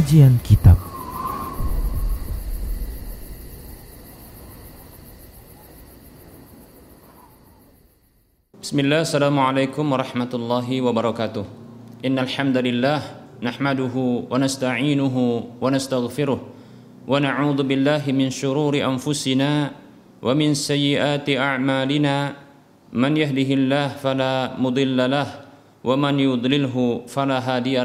[0.00, 0.80] Kajian Kitab.
[8.56, 11.44] Bismillah, Assalamualaikum warahmatullahi wabarakatuh.
[12.00, 13.04] Innal hamdalillah
[13.44, 16.40] nahmaduhu wa nasta'inuhu wa nastaghfiruh
[17.04, 19.76] wa na'udzu billahi min shururi anfusina
[20.24, 22.40] wa min sayyiati a'malina.
[22.96, 25.44] Man yahdihillah fala mudilla lah
[25.84, 27.84] wa man yudlilhu fala hadiya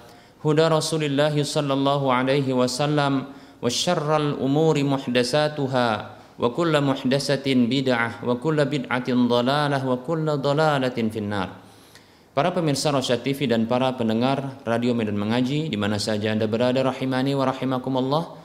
[0.46, 3.12] هدى رسول الله صلى الله عليه وسلم
[3.62, 5.88] وشر الأمور محدثاتها
[6.38, 11.50] وكل محدثة بدعة وكل بدعة ضلالة وكل ضلالة في النار
[12.36, 16.84] Para pemirsa Rosyad TV dan para pendengar Radio Medan Mengaji di mana saja Anda berada
[16.84, 18.36] rahimani wa rahimakumullah.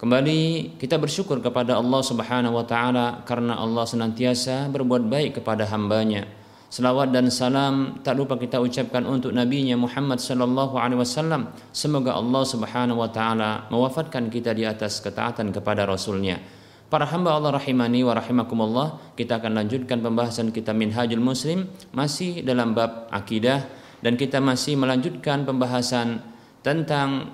[0.00, 6.24] Kembali kita bersyukur kepada Allah Subhanahu wa taala karena Allah senantiasa berbuat baik kepada hambanya.
[6.67, 11.47] Selawat dan salam tak lupa kita ucapkan untuk nabinya Muhammad sallallahu alaihi wasallam.
[11.71, 16.43] Semoga Allah Subhanahu wa taala mewafatkan kita di atas ketaatan kepada rasulnya.
[16.91, 22.75] Para hamba Allah rahimani wa rahimakumullah, kita akan lanjutkan pembahasan kita Minhajul Muslim masih dalam
[22.75, 23.63] bab akidah
[24.03, 26.19] dan kita masih melanjutkan pembahasan
[26.67, 27.31] tentang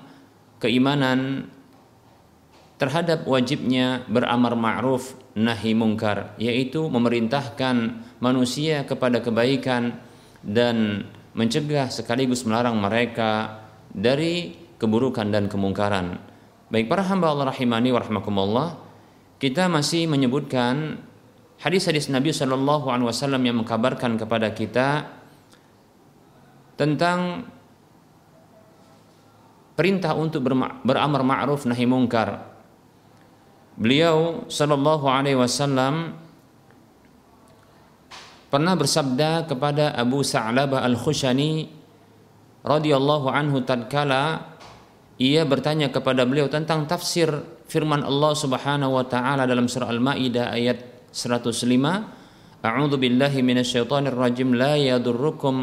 [0.62, 1.50] keimanan
[2.78, 9.98] terhadap wajibnya beramar ma'ruf nahi mungkar yaitu memerintahkan manusia kepada kebaikan
[10.46, 16.18] dan mencegah sekaligus melarang mereka dari keburukan dan kemungkaran.
[16.70, 18.68] Baik para hamba Allah rahimani wa rahimakumullah,
[19.42, 21.02] kita masih menyebutkan
[21.58, 25.10] hadis-hadis Nabi Wasallam yang mengkabarkan kepada kita
[26.74, 27.46] tentang
[29.74, 30.46] perintah untuk
[30.82, 32.53] beramar ma'ruf nahi mungkar.
[33.74, 36.14] Beliau Shallallahu Alaihi Wasallam
[38.46, 41.66] pernah bersabda kepada Abu Sa'labah al Khushani
[42.62, 44.54] radhiyallahu anhu tatkala
[45.18, 47.26] ia bertanya kepada beliau tentang tafsir
[47.66, 51.66] firman Allah Subhanahu wa taala dalam surah Al-Maidah ayat 105
[52.64, 55.54] A'udzu billahi minasyaitonir rajim la yadurrukum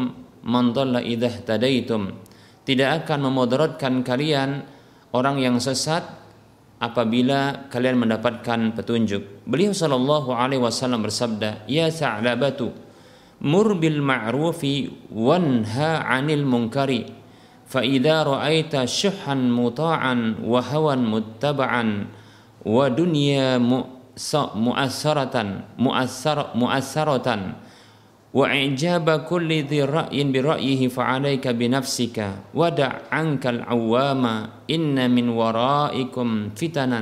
[0.44, 2.12] man dhalla idza tadaitum
[2.62, 4.62] tidak akan memudaratkan kalian
[5.10, 6.21] orang yang sesat
[6.82, 9.46] apabila kalian mendapatkan petunjuk.
[9.46, 12.74] Beliau sallallahu alaihi wasallam bersabda, "Ya Sa'labatu,
[13.38, 17.06] mur bil ma'rufi wanha 'anil munkari,
[17.70, 22.10] fa idza ra'aita syuhan muta'an wa hawan muttaba'an
[22.66, 27.70] wa dunya mu'asaratan mu'asar mu'asaratan."
[28.32, 32.16] وإعجاب كل ذي رأي برأيه فعليك بنفسك.
[32.56, 34.24] ودع عنك العوام
[34.70, 37.00] إن من ورائكم فتنا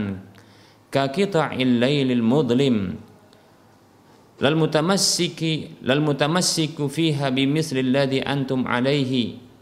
[0.90, 2.76] كقطع الليل المظلم.
[4.42, 5.40] للمتمسك
[5.82, 9.12] للمتمسك فيها بمثل الذي أنتم عليه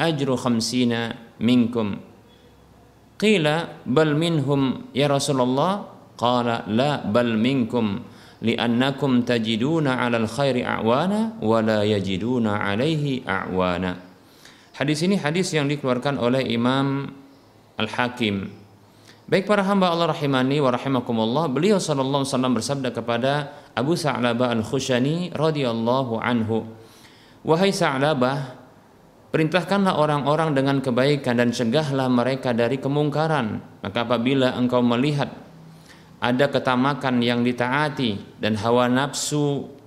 [0.01, 0.93] أجر خمسين
[1.41, 1.87] منكم.
[3.21, 3.47] قيل
[3.87, 4.63] بل منهم
[4.95, 5.73] يا رسول الله؟
[6.19, 7.87] قال لا بل منكم.
[8.43, 13.99] li'annakum tajiduna 'alal khairi a'wana wa la yajiduna 'alaihi a'wana.
[14.79, 17.11] Hadis ini hadis yang dikeluarkan oleh Imam
[17.79, 18.47] Al-Hakim.
[19.29, 23.33] Baik para hamba Allah rahimani wa rahimakumullah, beliau sallallahu alaihi wasallam bersabda kepada
[23.77, 26.65] Abu Sa'labah Al-Khushani radhiyallahu anhu.
[27.45, 28.57] Wahai Sa'labah,
[29.35, 33.61] perintahkanlah orang-orang dengan kebaikan dan cegahlah mereka dari kemungkaran.
[33.85, 35.29] Maka apabila engkau melihat
[36.19, 39.79] ada ketamakan yang ditaati dan hawa nafsu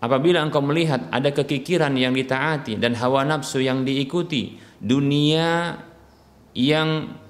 [0.00, 5.76] Apabila engkau melihat ada kekikiran yang ditaati dan hawa nafsu yang diikuti, dunia
[6.56, 7.20] yang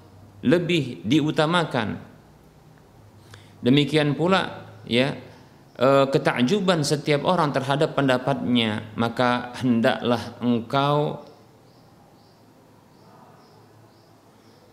[0.47, 1.99] lebih diutamakan.
[3.59, 5.19] Demikian pula ya
[6.15, 11.27] ketakjuban setiap orang terhadap pendapatnya, maka hendaklah engkau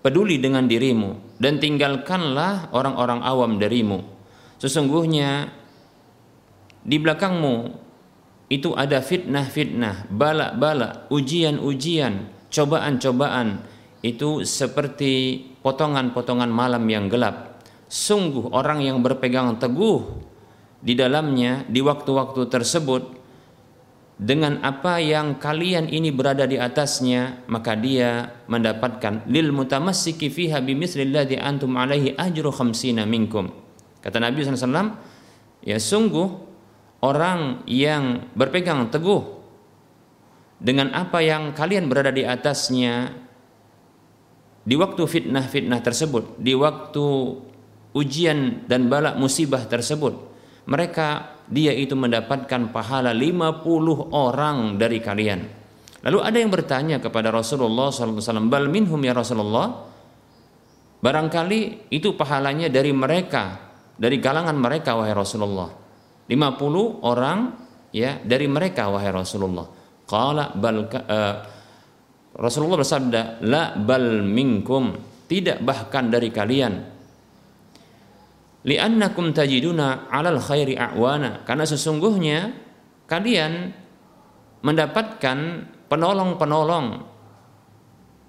[0.07, 4.07] peduli dengan dirimu dan tinggalkanlah orang-orang awam darimu.
[4.56, 5.51] Sesungguhnya
[6.80, 7.75] di belakangmu
[8.48, 13.68] itu ada fitnah-fitnah, balak-balak, ujian-ujian, cobaan-cobaan
[14.00, 17.60] itu seperti potongan-potongan malam yang gelap.
[17.92, 20.07] Sungguh orang yang berpegang teguh
[20.80, 23.17] di dalamnya di waktu-waktu tersebut
[24.18, 31.38] dengan apa yang kalian ini berada di atasnya maka dia mendapatkan lil mutamassiki fiha bimithlilladzi
[31.38, 33.54] antum alaihi ajru khamsina minkum.
[34.02, 34.98] Kata Nabi SAW
[35.62, 36.28] ya sungguh
[37.06, 39.38] orang yang berpegang teguh
[40.58, 43.13] dengan apa yang kalian berada di atasnya
[44.68, 47.06] di waktu fitnah-fitnah tersebut, di waktu
[47.94, 50.18] ujian dan balak musibah tersebut,
[50.68, 53.64] mereka dia itu mendapatkan pahala 50
[54.12, 55.40] orang dari kalian.
[56.04, 59.88] Lalu ada yang bertanya kepada Rasulullah SAW, bal minhum ya Rasulullah,
[61.02, 63.60] barangkali itu pahalanya dari mereka,
[63.96, 65.70] dari kalangan mereka wahai Rasulullah.
[66.28, 67.40] 50 orang
[67.96, 69.68] ya dari mereka wahai Rasulullah.
[70.08, 71.36] Qala bal uh,
[72.38, 76.97] Rasulullah bersabda, "La bal minkum." Tidak bahkan dari kalian.
[78.68, 81.48] Li'annakum tajiduna 'alal khairi a'wana.
[81.48, 82.52] Karena sesungguhnya
[83.08, 83.72] kalian
[84.62, 85.38] mendapatkan
[85.88, 87.16] penolong-penolong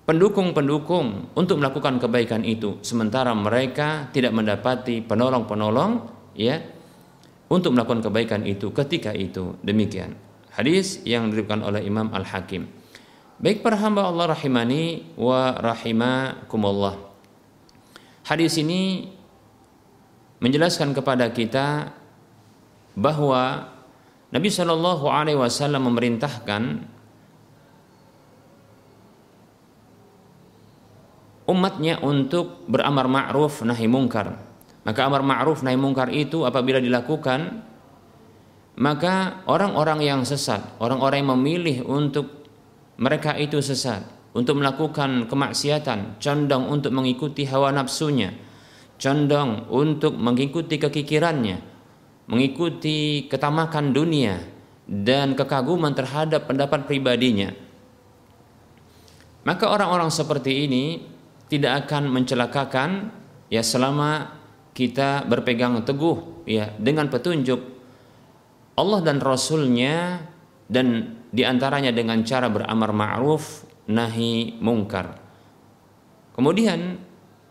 [0.06, 6.62] pendukung-pendukung untuk melakukan kebaikan itu sementara mereka tidak mendapati penolong-penolong ya
[7.52, 10.16] untuk melakukan kebaikan itu ketika itu demikian
[10.54, 12.78] hadis yang diriwayatkan oleh Imam Al-Hakim
[13.38, 16.98] Baik para hamba Allah rahimani wa rahimakumullah.
[18.26, 19.14] Hadis ini
[20.38, 21.94] menjelaskan kepada kita
[22.94, 23.74] bahwa
[24.28, 26.62] Nabi Shallallahu Alaihi Wasallam memerintahkan
[31.48, 34.36] umatnya untuk beramar ma'ruf nahi mungkar.
[34.84, 37.64] Maka amar ma'ruf nahi mungkar itu apabila dilakukan
[38.78, 42.46] maka orang-orang yang sesat, orang-orang yang memilih untuk
[42.94, 44.06] mereka itu sesat
[44.38, 48.30] untuk melakukan kemaksiatan, condong untuk mengikuti hawa nafsunya,
[48.98, 51.58] condong untuk mengikuti kekikirannya,
[52.28, 54.42] mengikuti ketamakan dunia
[54.84, 57.54] dan kekaguman terhadap pendapat pribadinya.
[59.46, 61.00] Maka orang-orang seperti ini
[61.48, 62.90] tidak akan mencelakakan
[63.48, 64.36] ya selama
[64.76, 67.60] kita berpegang teguh ya dengan petunjuk
[68.76, 70.22] Allah dan Rasulnya
[70.68, 75.18] dan di antaranya dengan cara beramar ma'ruf nahi mungkar.
[76.36, 77.07] Kemudian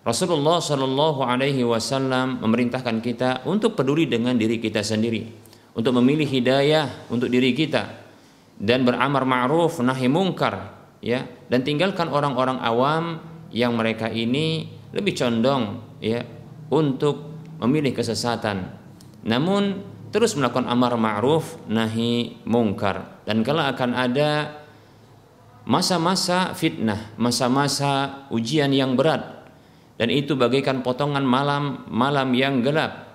[0.08, 5.28] Rasulullah Shallallahu Alaihi Wasallam memerintahkan kita untuk peduli dengan diri kita sendiri,
[5.76, 8.08] untuk memilih hidayah untuk diri kita
[8.56, 10.72] dan beramar ma'ruf nahi mungkar,
[11.04, 13.20] ya, dan tinggalkan orang-orang awam
[13.52, 16.24] yang mereka ini lebih condong, ya,
[16.72, 17.28] untuk
[17.60, 18.64] memilih kesesatan.
[19.28, 19.84] Namun
[20.16, 24.56] terus melakukan amar ma'ruf nahi mungkar dan kalau akan ada
[25.68, 29.37] masa-masa fitnah, masa-masa ujian yang berat
[29.98, 33.06] dan itu bagaikan potongan malam-malam yang gelap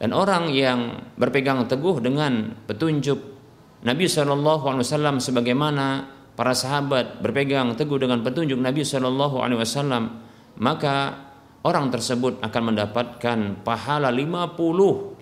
[0.00, 3.20] dan orang yang berpegang teguh dengan petunjuk
[3.84, 10.24] Nabi Shallallahu Alaihi Wasallam sebagaimana para sahabat berpegang teguh dengan petunjuk Nabi Shallallahu Alaihi Wasallam
[10.58, 11.16] maka
[11.62, 15.12] orang tersebut akan mendapatkan pahala 50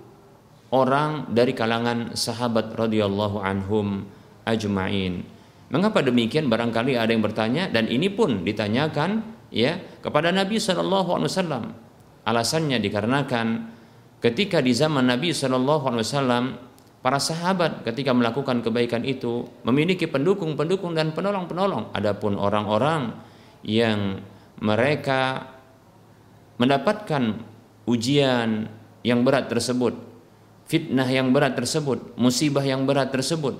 [0.71, 4.07] orang dari kalangan sahabat radhiyallahu anhum
[4.47, 5.26] ajma'in.
[5.71, 6.50] Mengapa demikian?
[6.50, 11.64] Barangkali ada yang bertanya dan ini pun ditanyakan ya kepada Nabi Shallallahu alaihi wasallam.
[12.25, 13.47] Alasannya dikarenakan
[14.23, 16.45] ketika di zaman Nabi Shallallahu alaihi wasallam
[17.04, 21.92] para sahabat ketika melakukan kebaikan itu memiliki pendukung-pendukung dan penolong-penolong.
[21.92, 23.14] Adapun orang-orang
[23.66, 24.23] yang
[24.61, 25.50] mereka
[26.57, 27.40] mendapatkan
[27.88, 28.69] ujian
[29.00, 30.11] yang berat tersebut
[30.71, 33.59] fitnah yang berat tersebut, musibah yang berat tersebut,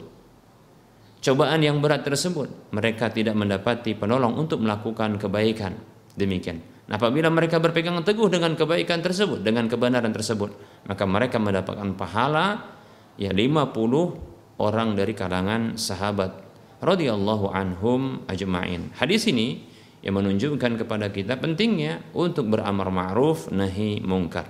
[1.21, 5.77] cobaan yang berat tersebut, mereka tidak mendapati penolong untuk melakukan kebaikan.
[6.17, 6.61] Demikian.
[6.91, 10.51] Nah, apabila mereka berpegang teguh dengan kebaikan tersebut, dengan kebenaran tersebut,
[10.91, 12.67] maka mereka mendapatkan pahala
[13.15, 16.35] ya 50 orang dari kalangan sahabat
[16.83, 18.91] radhiyallahu anhum ajma'in.
[18.99, 24.49] Hadis ini yang menunjukkan kepada kita pentingnya untuk beramar ma'ruf nahi mungkar.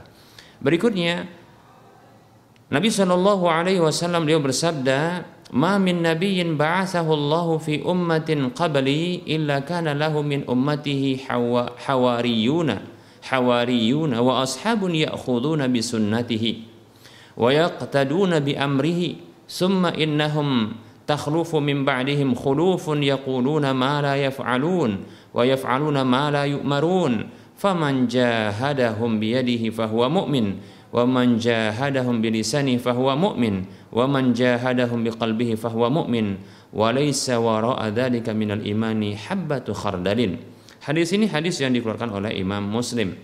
[0.63, 1.27] Berikutnya
[2.71, 9.67] Nabi Shallallahu Alaihi Wasallam dia bersabda, "Ma min nabiyyin ba'athahu Allah fi ummatin qabli illa
[9.67, 12.79] kana lahu min ummatihi hawa, hawariyuna
[13.27, 16.53] hawariyuna wa ashabun ya'khuduna bi sunnatihi
[17.37, 25.03] wa yaqtaduna bi amrihi summa innahum takhlufu min ba'dihim khulufun yaquluna ma la yaf'alun
[25.35, 27.27] wa yaf'aluna ma la yu'marun
[27.59, 33.67] faman jahadahum biyadihi fahuwa mu'min wa man jahadahum bilisanihi fahuwa mu'min.
[33.95, 36.39] Wa man jahadahum biqalbihi fahuwa mu'min.
[36.75, 40.39] Wa laysa wara'a dzalika minal imani habbatu khardalin.
[40.83, 43.15] Hadis ini hadis yang dikeluarkan oleh Imam Muslim.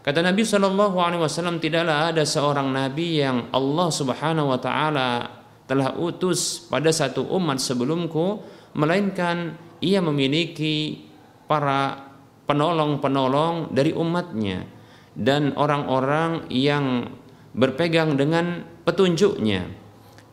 [0.00, 5.08] Kata Nabi Shallallahu Alaihi Wasallam tidaklah ada seorang nabi yang Allah Subhanahu Wa Taala
[5.68, 8.40] telah utus pada satu umat sebelumku,
[8.72, 11.04] melainkan ia memiliki
[11.44, 12.10] para
[12.48, 14.79] penolong-penolong dari umatnya
[15.14, 17.10] dan orang-orang yang
[17.54, 19.66] berpegang dengan petunjuknya.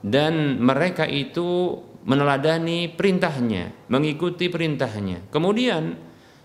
[0.06, 5.28] Dan mereka itu meneladani perintahnya, mengikuti perintahnya.
[5.34, 5.98] Kemudian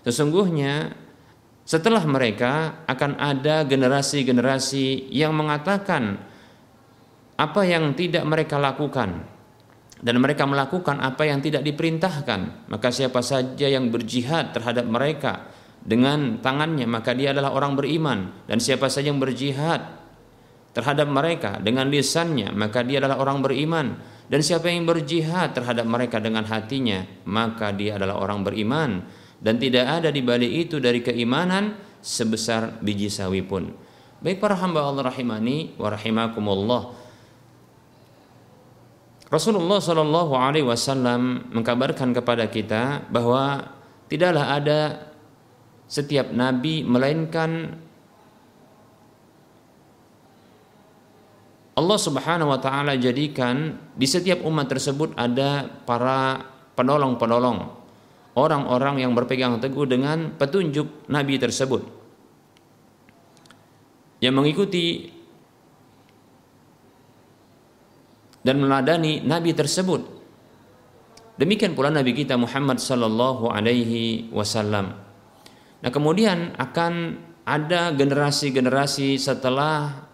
[0.03, 0.91] sesungguhnya
[1.63, 6.19] setelah mereka akan ada generasi-generasi yang mengatakan
[7.39, 9.31] apa yang tidak mereka lakukan.
[10.03, 12.67] Dan mereka melakukan apa yang tidak diperintahkan.
[12.67, 15.47] Maka siapa saja yang berjihad terhadap mereka
[15.83, 19.83] dengan tangannya maka dia adalah orang beriman dan siapa saja yang berjihad
[20.71, 23.99] terhadap mereka dengan lisannya maka dia adalah orang beriman
[24.31, 29.03] dan siapa yang berjihad terhadap mereka dengan hatinya maka dia adalah orang beriman
[29.43, 33.75] dan tidak ada di balik itu dari keimanan sebesar biji sawi pun.
[34.23, 36.83] Baik para hamba Allah rahimani wa rahimakumullah.
[39.27, 43.67] Rasulullah Shallallahu Alaihi Wasallam mengkabarkan kepada kita bahwa
[44.07, 44.79] tidaklah ada
[45.93, 47.77] setiap nabi melainkan
[51.73, 56.41] Allah Subhanahu wa taala jadikan di setiap umat tersebut ada para
[56.73, 57.59] penolong-penolong
[58.37, 61.81] orang-orang yang berpegang teguh dengan petunjuk Nabi tersebut
[64.21, 65.09] yang mengikuti
[68.43, 70.01] dan meladani Nabi tersebut.
[71.39, 75.12] Demikian pula Nabi kita Muhammad Sallallahu Alaihi Wasallam.
[75.83, 80.07] Nah kemudian akan ada generasi-generasi setelah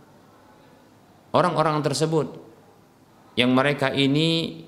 [1.29, 2.41] orang-orang tersebut
[3.37, 4.65] yang mereka ini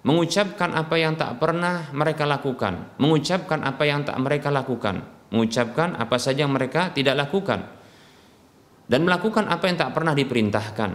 [0.00, 6.16] mengucapkan apa yang tak pernah mereka lakukan, mengucapkan apa yang tak mereka lakukan, mengucapkan apa
[6.16, 7.68] saja yang mereka tidak lakukan,
[8.88, 10.90] dan melakukan apa yang tak pernah diperintahkan.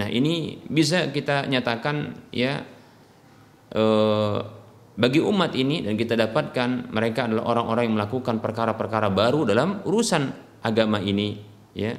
[0.00, 2.64] Nah ini bisa kita nyatakan ya
[3.76, 4.38] eh,
[4.98, 10.22] bagi umat ini dan kita dapatkan mereka adalah orang-orang yang melakukan perkara-perkara baru dalam urusan
[10.66, 11.38] agama ini,
[11.70, 11.94] ya.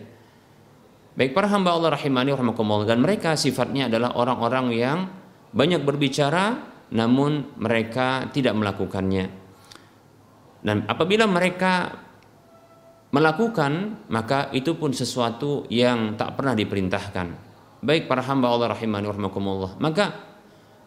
[1.15, 4.97] Baik para hamba Allah rahimani rahimakumullah dan mereka sifatnya adalah orang-orang yang
[5.55, 6.59] banyak berbicara
[6.91, 9.31] namun mereka tidak melakukannya.
[10.59, 11.95] Dan apabila mereka
[13.15, 17.47] melakukan maka itu pun sesuatu yang tak pernah diperintahkan.
[17.79, 19.79] Baik para hamba Allah rahimani rahimakumullah.
[19.79, 20.28] Maka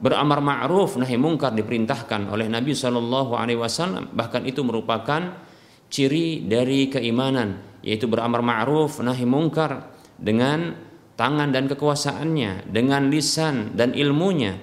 [0.03, 5.39] beramar ma'ruf nahi mungkar diperintahkan oleh Nabi Shallallahu alaihi wasallam bahkan itu merupakan
[5.87, 13.93] ciri dari keimanan yaitu beramar ma'ruf nahi mungkar dengan tangan dan kekuasaannya, dengan lisan dan
[13.93, 14.57] ilmunya.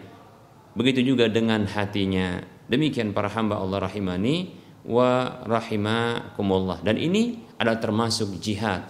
[0.73, 2.39] Begitu juga dengan hatinya.
[2.69, 4.53] Demikian para hamba Allah rahimani
[4.85, 6.83] wa rahimakumullah.
[6.85, 8.85] Dan ini adalah termasuk jihad.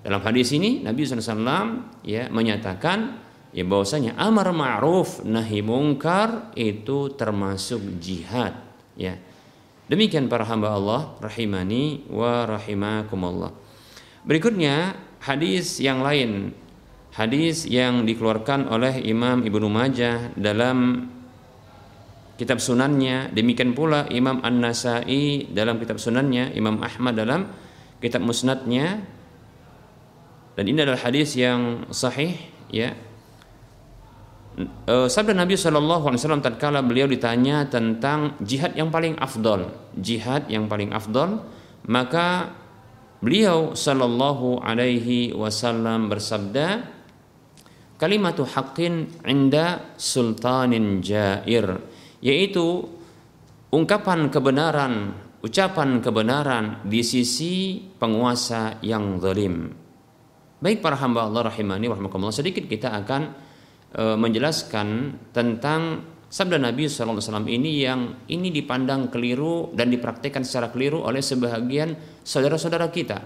[0.00, 7.82] Dalam hadis ini Nabi SAW ya menyatakan ya bahwasanya amar ma'ruf nahi mungkar itu termasuk
[7.98, 8.54] jihad.
[8.94, 9.18] Ya.
[9.90, 13.50] Demikian para hamba Allah rahimani wa rahimakumullah.
[14.22, 16.54] Berikutnya hadis yang lain.
[17.10, 21.10] Hadis yang dikeluarkan oleh Imam Ibnu Majah dalam
[22.38, 23.34] kitab sunannya.
[23.34, 27.50] Demikian pula Imam An-Nasai dalam kitab sunannya Imam Ahmad dalam
[27.98, 29.02] kitab musnadnya.
[30.54, 32.38] Dan ini adalah hadis yang sahih
[32.70, 32.94] ya
[34.58, 40.48] e, sabda Nabi Shallallahu Alaihi Wasallam tatkala beliau ditanya tentang jihad yang paling afdol jihad
[40.50, 41.44] yang paling afdol
[41.86, 42.54] maka
[43.20, 46.86] beliau Shallallahu Alaihi Wasallam bersabda
[48.00, 51.78] kalimatu haqqin inda sultanin jair
[52.24, 52.88] yaitu
[53.70, 59.72] ungkapan kebenaran ucapan kebenaran di sisi penguasa yang zalim.
[60.60, 63.32] Baik para hamba Allah rahimani rahimakumullah sedikit kita akan
[63.94, 71.02] e, menjelaskan tentang sabda Nabi SAW ini yang ini dipandang keliru dan dipraktikkan secara keliru
[71.02, 73.18] oleh sebahagian saudara-saudara kita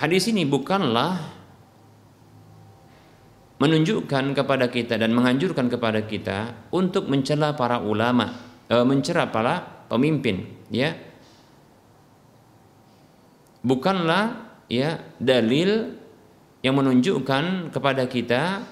[0.00, 1.40] hadis ini bukanlah
[3.60, 8.32] menunjukkan kepada kita dan menganjurkan kepada kita untuk mencela para ulama,
[8.66, 10.96] e, mencela para pemimpin, ya.
[13.60, 15.99] Bukanlah ya dalil
[16.60, 18.64] yang menunjukkan kepada kita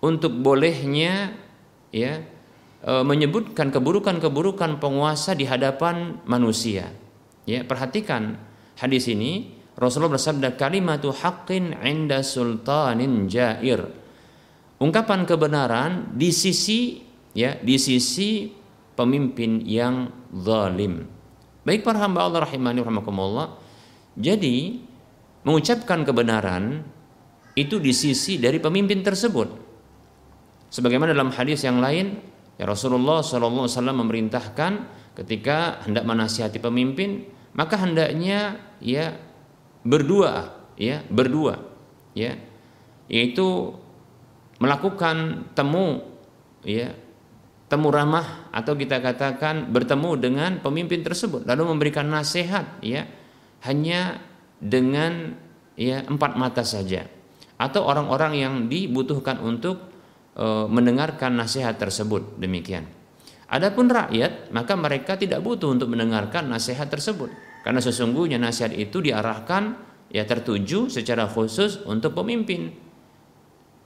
[0.00, 1.36] untuk bolehnya
[1.92, 2.24] ya
[2.80, 6.88] e, menyebutkan keburukan-keburukan penguasa di hadapan manusia.
[7.48, 8.36] Ya, perhatikan
[8.76, 13.86] hadis ini Rasulullah bersabda kalimatu haqqin 'inda sultanin jair.
[14.78, 17.02] Ungkapan kebenaran di sisi
[17.34, 18.50] ya di sisi
[18.94, 21.06] pemimpin yang zalim.
[21.62, 23.58] Baik para hamba Allah rahimani rahimakumullah.
[24.18, 24.82] Jadi
[25.46, 26.82] mengucapkan kebenaran
[27.58, 29.66] itu di sisi dari pemimpin tersebut.
[30.70, 32.22] Sebagaimana dalam hadis yang lain,
[32.54, 34.72] ya Rasulullah SAW memerintahkan
[35.18, 37.26] ketika hendak menasihati pemimpin,
[37.58, 39.18] maka hendaknya ya
[39.82, 41.58] berdua, ya berdua,
[42.14, 42.38] ya.
[43.10, 43.74] Yaitu
[44.62, 46.04] melakukan temu,
[46.62, 46.94] ya
[47.66, 53.08] temu ramah atau kita katakan bertemu dengan pemimpin tersebut, lalu memberikan nasihat, ya
[53.64, 54.22] hanya
[54.60, 55.34] dengan
[55.74, 57.17] ya empat mata saja
[57.58, 59.82] atau orang-orang yang dibutuhkan untuk
[60.38, 62.86] e, mendengarkan nasihat tersebut demikian.
[63.50, 67.34] Adapun rakyat maka mereka tidak butuh untuk mendengarkan nasihat tersebut
[67.66, 69.74] karena sesungguhnya nasihat itu diarahkan
[70.08, 72.72] ya tertuju secara khusus untuk pemimpin.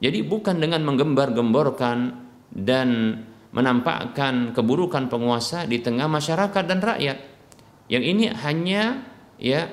[0.02, 1.98] Jadi bukan dengan menggembar-gemborkan
[2.52, 3.22] dan
[3.54, 7.18] menampakkan keburukan penguasa di tengah masyarakat dan rakyat.
[7.86, 8.82] Yang ini hanya
[9.38, 9.68] ya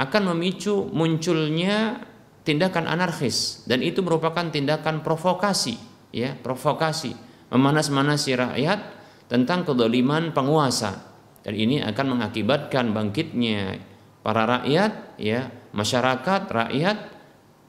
[0.00, 2.00] akan memicu munculnya
[2.42, 3.66] tindakan anarkis.
[3.66, 7.16] Dan itu merupakan tindakan provokasi ya provokasi.
[7.52, 8.80] Memanas-manasi rakyat
[9.26, 11.08] tentang kedoliman penguasa.
[11.42, 13.82] Dan ini akan mengakibatkan bangkitnya
[14.22, 16.98] para rakyat ya masyarakat rakyat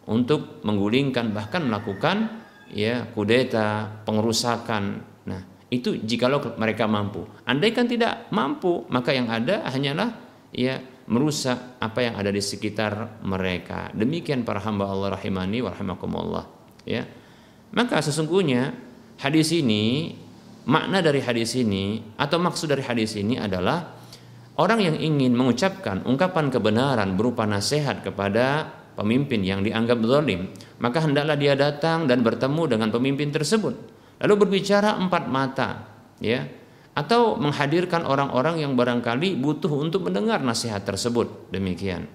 [0.05, 5.01] untuk menggulingkan bahkan melakukan ya kudeta pengerusakan.
[5.25, 5.41] Nah
[5.73, 7.25] itu jikalau mereka mampu.
[7.49, 10.13] Andaikan tidak mampu maka yang ada hanyalah
[10.53, 13.91] ya merusak apa yang ada di sekitar mereka.
[13.91, 16.45] Demikian para hamba Allah rahimani wa rahimakumullah.
[16.87, 17.03] Ya.
[17.73, 18.71] Maka sesungguhnya
[19.19, 20.15] hadis ini
[20.63, 23.99] makna dari hadis ini atau maksud dari hadis ini adalah
[24.55, 31.35] orang yang ingin mengucapkan ungkapan kebenaran berupa nasihat kepada pemimpin yang dianggap zalim, maka hendaklah
[31.35, 33.75] dia datang dan bertemu dengan pemimpin tersebut.
[34.23, 35.69] Lalu berbicara empat mata,
[36.21, 36.62] ya
[36.93, 41.49] atau menghadirkan orang-orang yang barangkali butuh untuk mendengar nasihat tersebut.
[41.49, 42.05] Demikian.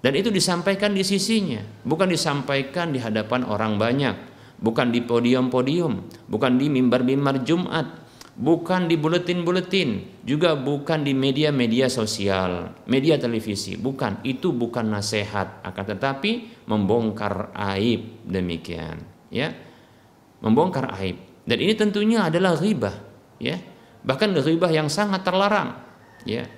[0.00, 1.60] Dan itu disampaikan di sisinya.
[1.84, 4.16] Bukan disampaikan di hadapan orang banyak.
[4.60, 6.08] Bukan di podium-podium.
[6.28, 8.04] Bukan di mimbar-mimbar Jumat.
[8.36, 10.20] Bukan di buletin-buletin.
[10.24, 12.76] Juga bukan di media-media sosial.
[12.84, 13.80] Media televisi.
[13.80, 14.24] Bukan.
[14.24, 15.64] Itu bukan nasihat.
[15.64, 18.28] Akan tetapi membongkar aib.
[18.28, 19.00] Demikian.
[19.32, 19.56] Ya.
[20.44, 22.96] Membongkar aib dan ini tentunya adalah ghibah,
[23.36, 23.60] ya.
[24.04, 25.76] Bahkan ghibah yang sangat terlarang,
[26.24, 26.48] ya.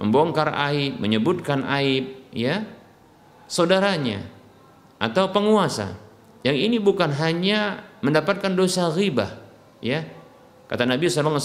[0.00, 2.64] Membongkar aib, menyebutkan aib, ya,
[3.44, 4.24] saudaranya
[4.96, 6.00] atau penguasa.
[6.42, 9.36] Yang ini bukan hanya mendapatkan dosa ghibah,
[9.84, 10.08] ya.
[10.66, 11.38] Kata Nabi SAW,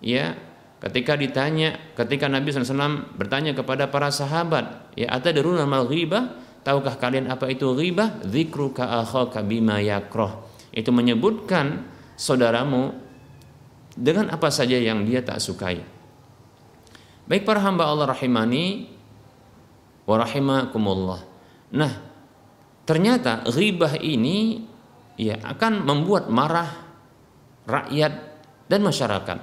[0.00, 0.32] ya,
[0.80, 6.42] ketika ditanya, ketika Nabi SAW bertanya kepada para sahabat, ya, atadruna mal ghibah?
[6.66, 8.26] Tahukah kalian apa itu ghibah?
[8.26, 10.50] Dzikruka akhaka bima yakroh.
[10.74, 12.96] Itu menyebutkan saudaramu
[13.96, 15.80] dengan apa saja yang dia tak sukai.
[17.26, 18.92] Baik para hamba Allah rahimani
[20.06, 21.20] wa rahimakumullah.
[21.74, 21.92] Nah,
[22.86, 24.62] ternyata ghibah ini
[25.18, 26.70] ya akan membuat marah
[27.66, 28.12] rakyat
[28.68, 29.38] dan masyarakat.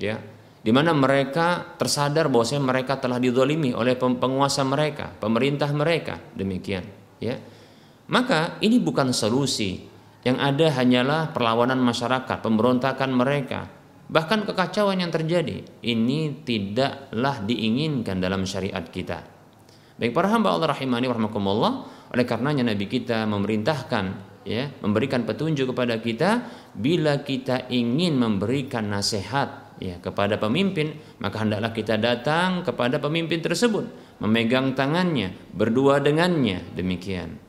[0.00, 0.16] Ya,
[0.64, 6.88] di mana mereka tersadar bahwa mereka telah didolimi oleh penguasa mereka, pemerintah mereka, demikian.
[7.20, 7.36] Ya,
[8.08, 9.89] maka ini bukan solusi
[10.20, 13.68] yang ada hanyalah perlawanan masyarakat, pemberontakan mereka,
[14.12, 15.64] bahkan kekacauan yang terjadi.
[15.80, 19.24] Ini tidaklah diinginkan dalam syariat kita.
[19.96, 21.72] Baik para hamba Allah rahimani warahmatullah,
[22.12, 24.04] oleh karenanya Nabi kita memerintahkan
[24.44, 31.72] ya, memberikan petunjuk kepada kita bila kita ingin memberikan nasihat ya kepada pemimpin, maka hendaklah
[31.72, 33.88] kita datang kepada pemimpin tersebut,
[34.20, 37.40] memegang tangannya, berdua dengannya, demikian.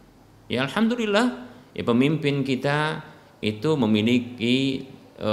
[0.47, 3.01] Ya alhamdulillah ya pemimpin kita
[3.41, 4.86] itu memiliki
[5.17, 5.31] e,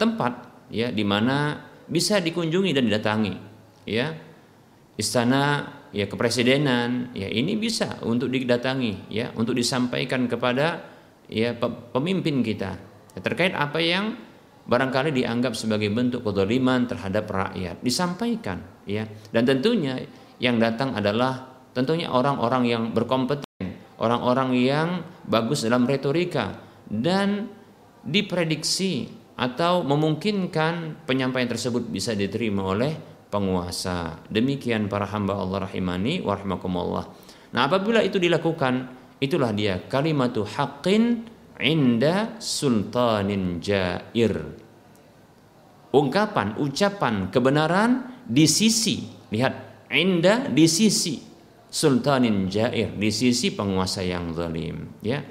[0.00, 0.32] tempat
[0.72, 3.34] ya di mana bisa dikunjungi dan didatangi
[3.86, 4.12] ya.
[4.92, 10.84] Istana ya kepresidenan ya ini bisa untuk didatangi ya untuk disampaikan kepada
[11.28, 11.56] ya
[11.92, 12.76] pemimpin kita.
[13.12, 14.16] Ya, terkait apa yang
[14.62, 19.08] barangkali dianggap sebagai bentuk kedoliman terhadap rakyat disampaikan ya.
[19.32, 20.00] Dan tentunya
[20.40, 23.48] yang datang adalah tentunya orang-orang yang berkompeten
[24.02, 24.88] orang-orang yang
[25.24, 26.58] bagus dalam retorika
[26.90, 27.46] dan
[28.02, 29.06] diprediksi
[29.38, 32.92] atau memungkinkan penyampaian tersebut bisa diterima oleh
[33.30, 34.20] penguasa.
[34.28, 36.36] Demikian para hamba Allah rahimani wa
[37.52, 38.90] Nah, apabila itu dilakukan,
[39.22, 41.24] itulah dia kalimatu haqqin
[41.62, 44.34] inda sultanin jair.
[45.92, 51.31] Ungkapan, ucapan kebenaran di sisi, lihat, inda di sisi
[51.72, 55.24] sultanin jair, di sisi penguasa yang zalim, ya.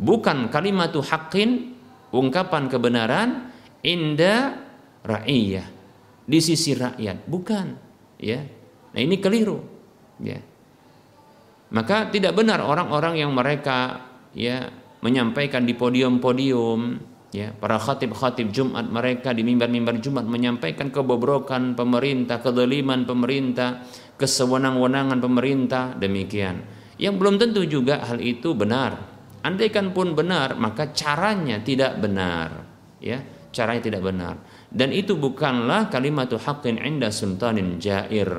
[0.00, 1.76] Bukan kalimatu haqqin,
[2.08, 3.52] ungkapan kebenaran
[3.84, 4.56] inda
[5.04, 5.68] ra'iyah,
[6.24, 7.76] di sisi rakyat, bukan,
[8.16, 8.40] ya.
[8.96, 9.60] Nah, ini keliru,
[10.24, 10.40] ya.
[11.72, 14.04] Maka tidak benar orang-orang yang mereka
[14.36, 14.68] ya
[15.00, 16.80] menyampaikan di podium-podium
[17.32, 23.88] ya para khatib-khatib Jumat mereka di mimbar-mimbar Jumat menyampaikan kebobrokan pemerintah, kedoliman pemerintah,
[24.20, 26.62] kesewenang-wenangan pemerintah demikian.
[27.00, 29.10] Yang belum tentu juga hal itu benar.
[29.42, 32.62] Andaikan pun benar, maka caranya tidak benar.
[33.02, 33.18] Ya,
[33.50, 34.38] caranya tidak benar.
[34.70, 38.30] Dan itu bukanlah kalimatul haqqin inda sultanin jair.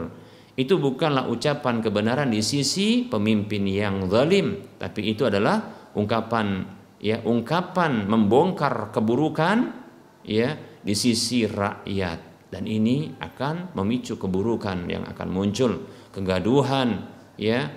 [0.54, 6.64] Itu bukanlah ucapan kebenaran di sisi pemimpin yang zalim, tapi itu adalah ungkapan
[7.04, 9.76] ya ungkapan membongkar keburukan
[10.24, 12.48] ya di sisi rakyat.
[12.48, 15.84] Dan ini akan memicu keburukan yang akan muncul
[16.16, 17.04] kegaduhan
[17.36, 17.68] ya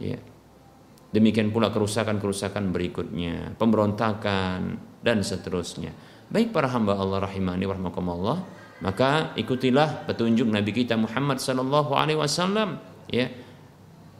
[0.00, 0.18] ya.
[1.12, 5.90] Demikian pula kerusakan-kerusakan berikutnya pemberontakan dan seterusnya.
[6.26, 8.38] Baik para hamba Allah rahimani warahmatullah
[8.84, 12.76] maka ikutilah petunjuk Nabi kita Muhammad sallallahu alaihi wasallam
[13.08, 13.30] ya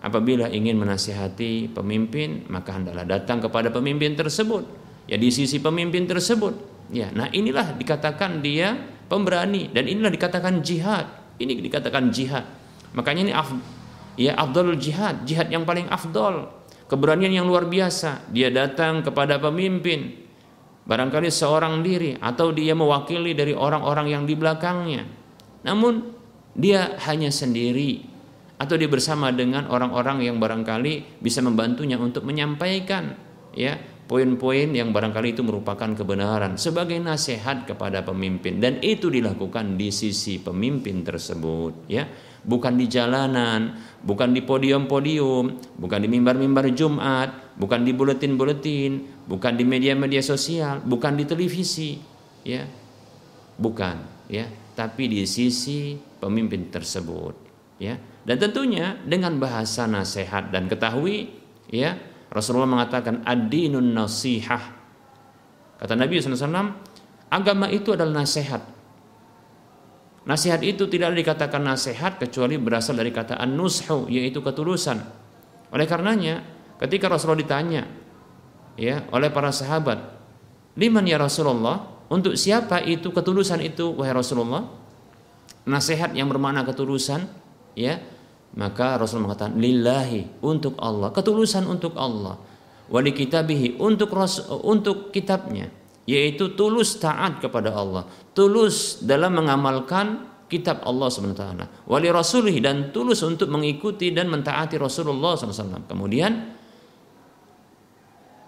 [0.04, 4.68] Apabila ingin menasihati pemimpin, maka hendaklah datang kepada pemimpin tersebut.
[5.08, 6.54] Ya di sisi pemimpin tersebut.
[6.92, 8.78] Ya, nah inilah dikatakan dia
[9.10, 11.06] pemberani dan inilah dikatakan jihad.
[11.40, 12.46] Ini dikatakan jihad.
[12.94, 13.50] Makanya ini af,
[14.14, 16.54] ya afdalul jihad, jihad yang paling afdol.
[16.86, 18.30] Keberanian yang luar biasa.
[18.30, 20.14] Dia datang kepada pemimpin,
[20.86, 25.02] barangkali seorang diri atau dia mewakili dari orang-orang yang di belakangnya.
[25.66, 26.14] Namun
[26.54, 28.15] dia hanya sendiri
[28.56, 33.12] atau dia bersama dengan orang-orang yang barangkali bisa membantunya untuk menyampaikan
[33.52, 38.62] ya poin-poin yang barangkali itu merupakan kebenaran sebagai nasihat kepada pemimpin.
[38.62, 42.06] Dan itu dilakukan di sisi pemimpin tersebut ya.
[42.46, 43.74] Bukan di jalanan
[44.06, 51.18] bukan di podium-podium bukan di mimbar-mimbar Jumat bukan di buletin-buletin bukan di media-media sosial bukan
[51.18, 51.98] di televisi
[52.46, 52.62] ya.
[53.58, 54.46] Bukan ya.
[54.78, 57.34] Tapi di sisi pemimpin tersebut
[57.82, 61.30] ya dan tentunya dengan bahasa nasihat dan ketahui
[61.70, 61.94] ya
[62.26, 64.74] Rasulullah mengatakan ad-dinun nasihah.
[65.78, 66.74] Kata Nabi SAW,
[67.30, 68.66] agama itu adalah nasihat.
[70.26, 74.98] Nasihat itu tidak dikatakan nasihat kecuali berasal dari kata an-nushu yaitu ketulusan.
[75.70, 76.42] Oleh karenanya,
[76.82, 77.86] ketika Rasulullah ditanya
[78.74, 80.02] ya oleh para sahabat,
[80.74, 84.62] "Liman ya Rasulullah?" Untuk siapa itu ketulusan itu wahai Rasulullah?
[85.66, 87.26] Nasihat yang bermakna ketulusan,
[87.74, 87.98] ya
[88.56, 92.40] maka Rasul mengatakan lillahi untuk Allah, ketulusan untuk Allah.
[92.88, 94.14] Wali kitabihi untuk
[94.64, 95.68] untuk kitabnya,
[96.08, 101.44] yaitu tulus taat kepada Allah, tulus dalam mengamalkan kitab Allah SWT.
[101.90, 105.90] Wali rasulih dan tulus untuk mengikuti dan mentaati Rasulullah SAW.
[105.90, 106.32] Kemudian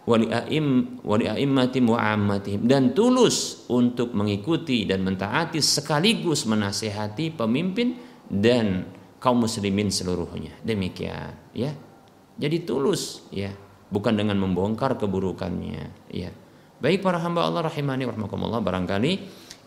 [0.09, 7.92] wali aim wali aimmati muammatihim dan tulus untuk mengikuti dan mentaati sekaligus menasehati pemimpin
[8.33, 10.54] dan kaum muslimin seluruhnya.
[10.62, 11.74] Demikian, ya.
[12.38, 13.50] Jadi tulus, ya,
[13.90, 16.31] bukan dengan membongkar keburukannya, ya.
[16.78, 19.12] Baik para hamba Allah rahimani warahmatullah barangkali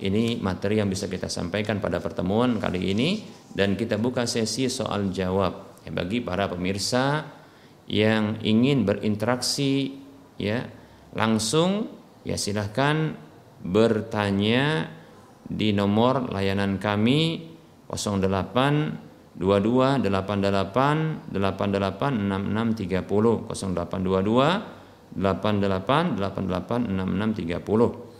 [0.01, 5.11] ini materi yang bisa kita sampaikan pada pertemuan kali ini dan kita buka sesi soal
[5.11, 7.27] jawab ya, bagi para pemirsa
[7.91, 9.99] yang ingin berinteraksi
[10.39, 10.65] ya
[11.13, 11.91] langsung
[12.23, 13.13] ya silahkan
[13.61, 14.87] bertanya
[15.45, 17.51] di nomor layanan kami
[17.91, 24.81] 08 22 88 88 66 30 0822
[25.15, 28.11] 88 88 66 30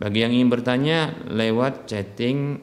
[0.00, 2.58] bagi yang ingin bertanya lewat chatting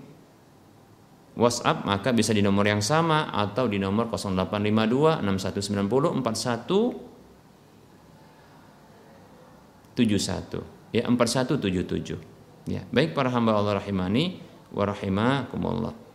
[1.37, 7.07] WhatsApp maka bisa di nomor yang sama atau di nomor 0852 6190 41
[9.93, 14.41] 71 ya 4177 ya baik para hamba Allah rahimani
[14.73, 16.06] wa rahimakumullah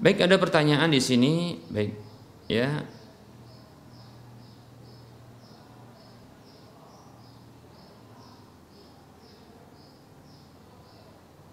[0.00, 1.60] Baik, ada pertanyaan di sini.
[1.68, 1.92] Baik,
[2.48, 2.88] ya.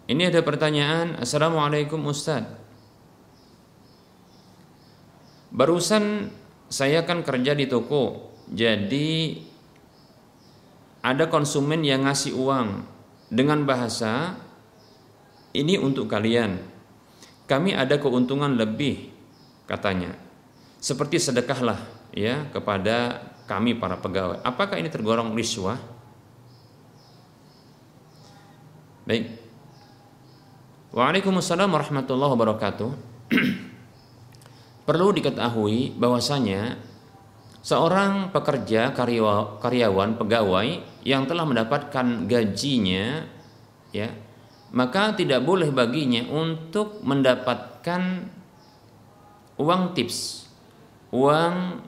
[0.08, 1.20] Ini ada pertanyaan.
[1.20, 2.48] Assalamualaikum Ustaz.
[5.52, 6.32] Barusan
[6.72, 8.32] saya kan kerja di toko.
[8.48, 9.44] Jadi
[11.04, 12.88] ada konsumen yang ngasih uang
[13.28, 14.40] dengan bahasa
[15.52, 16.77] ini untuk kalian.
[17.48, 19.08] Kami ada keuntungan lebih
[19.64, 20.12] katanya.
[20.84, 21.80] Seperti sedekahlah
[22.12, 24.44] ya kepada kami para pegawai.
[24.44, 25.80] Apakah ini tergolong riswah?
[29.08, 29.32] Baik.
[30.92, 32.92] Waalaikumsalam warahmatullahi wabarakatuh.
[34.88, 36.76] Perlu diketahui bahwasanya
[37.64, 38.92] seorang pekerja
[39.64, 40.68] karyawan pegawai
[41.08, 43.24] yang telah mendapatkan gajinya
[43.96, 44.12] ya
[44.76, 48.28] maka tidak boleh baginya untuk mendapatkan
[49.58, 50.48] uang tips
[51.14, 51.82] uang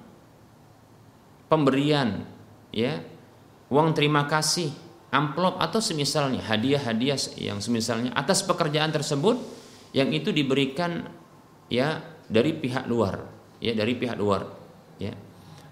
[1.51, 2.23] pemberian
[2.71, 3.03] ya
[3.67, 4.71] uang terima kasih
[5.09, 9.37] amplop atau semisalnya hadiah-hadiah yang semisalnya atas pekerjaan tersebut
[9.91, 11.09] yang itu diberikan
[11.67, 13.25] ya dari pihak luar
[13.59, 14.47] ya dari pihak luar
[14.99, 15.13] ya.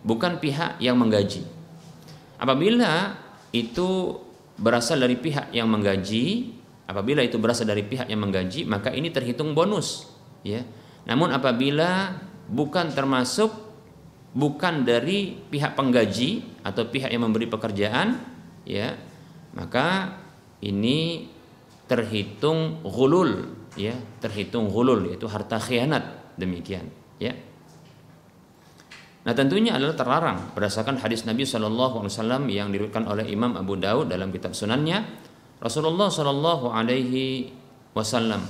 [0.08, 1.44] Bukan pihak yang menggaji.
[2.40, 3.18] Apabila
[3.52, 4.18] itu
[4.58, 6.57] berasal dari pihak yang menggaji
[6.88, 10.08] apabila itu berasal dari pihak yang menggaji maka ini terhitung bonus
[10.42, 10.64] ya.
[11.08, 12.16] Namun apabila
[12.48, 13.52] bukan termasuk
[14.32, 18.20] bukan dari pihak penggaji atau pihak yang memberi pekerjaan
[18.68, 18.96] ya
[19.56, 20.20] maka
[20.64, 21.28] ini
[21.88, 23.48] terhitung gulul
[23.80, 26.88] ya terhitung gulul yaitu harta khianat demikian
[27.20, 27.36] ya.
[29.28, 33.76] Nah tentunya adalah terlarang berdasarkan hadis Nabi Shallallahu Alaihi Wasallam yang diriwayatkan oleh Imam Abu
[33.76, 35.27] Daud dalam kitab Sunannya
[35.58, 37.50] Rasulullah Shallallahu Alaihi
[37.98, 38.46] Wasallam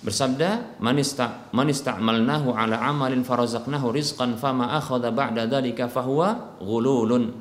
[0.00, 7.36] bersabda manista manista'malnahu ala amalin farazaqnahu rizqan fama akhadha ba'da dzalika fahuwa ghululun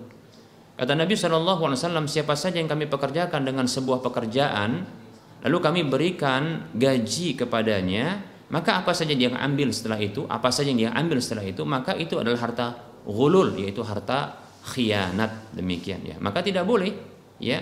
[0.75, 4.83] kata Nabi Shallallahu alaihi wasallam siapa saja yang kami pekerjakan dengan sebuah pekerjaan
[5.47, 10.73] lalu kami berikan gaji kepadanya maka apa saja yang dia ambil setelah itu, apa saja
[10.73, 12.67] yang dia ambil setelah itu, maka itu adalah harta
[13.05, 14.41] gulul, yaitu harta
[14.73, 16.17] khianat demikian ya.
[16.17, 16.89] Maka tidak boleh
[17.38, 17.62] ya.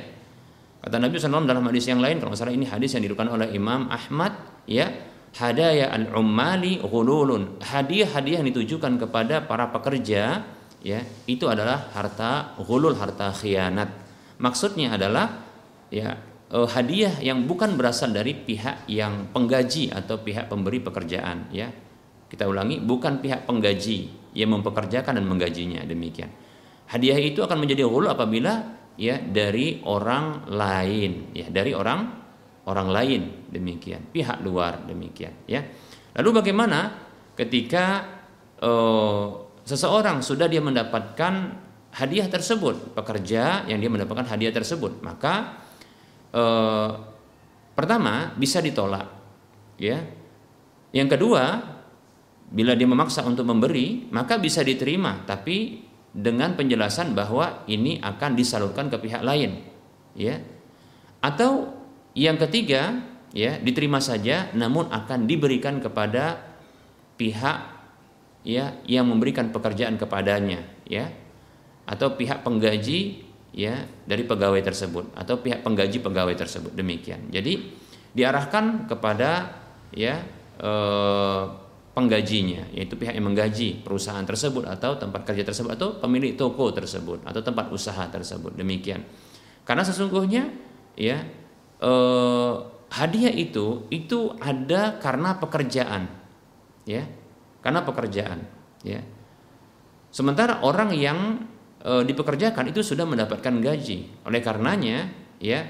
[0.87, 3.91] Kata Nabi SAW dalam hadis yang lain, kalau salah ini hadis yang dirukan oleh Imam
[3.91, 4.87] Ahmad ya,
[5.35, 7.59] hadaya al-ummali ghululun.
[7.59, 10.47] Hadiah-hadiah yang ditujukan kepada para pekerja
[10.79, 13.91] ya, itu adalah harta gulul, harta khianat.
[14.39, 15.43] Maksudnya adalah
[15.91, 16.15] ya
[16.51, 21.71] uh, hadiah yang bukan berasal dari pihak yang penggaji atau pihak pemberi pekerjaan ya
[22.27, 26.27] kita ulangi bukan pihak penggaji yang mempekerjakan dan menggajinya demikian
[26.91, 31.99] hadiah itu akan menjadi ghulu apabila ya dari orang lain ya dari orang
[32.67, 33.21] orang lain
[33.53, 35.61] demikian pihak luar demikian ya
[36.17, 36.97] lalu bagaimana
[37.37, 38.03] ketika
[38.59, 39.27] uh,
[39.63, 41.33] seseorang sudah dia mendapatkan
[41.93, 45.63] hadiah tersebut pekerja yang dia mendapatkan hadiah tersebut maka
[46.31, 46.91] eh,
[47.77, 49.05] pertama bisa ditolak,
[49.77, 50.01] ya.
[50.89, 51.43] Yang kedua,
[52.49, 55.85] bila dia memaksa untuk memberi, maka bisa diterima, tapi
[56.17, 59.61] dengan penjelasan bahwa ini akan disalurkan ke pihak lain,
[60.17, 60.41] ya.
[61.21, 61.77] Atau
[62.17, 63.05] yang ketiga,
[63.37, 66.41] ya, diterima saja namun akan diberikan kepada
[67.21, 67.77] pihak
[68.41, 71.13] ya yang memberikan pekerjaan kepadanya, ya.
[71.85, 73.27] Atau pihak penggaji
[73.57, 77.29] ya dari pegawai tersebut atau pihak penggaji pegawai tersebut demikian.
[77.33, 77.73] Jadi
[78.13, 79.53] diarahkan kepada
[79.93, 80.21] ya
[80.61, 81.43] eh,
[81.97, 87.25] penggajinya yaitu pihak yang menggaji perusahaan tersebut atau tempat kerja tersebut atau pemilik toko tersebut
[87.25, 89.01] atau tempat usaha tersebut demikian.
[89.65, 90.53] Karena sesungguhnya
[90.93, 91.25] ya
[91.81, 92.53] eh,
[92.93, 96.05] hadiah itu itu ada karena pekerjaan
[96.85, 97.09] ya
[97.65, 98.45] karena pekerjaan
[98.85, 99.01] ya.
[100.07, 101.45] Sementara orang yang
[101.83, 104.23] e, dipekerjakan itu sudah mendapatkan gaji.
[104.25, 105.67] Oleh karenanya, ya,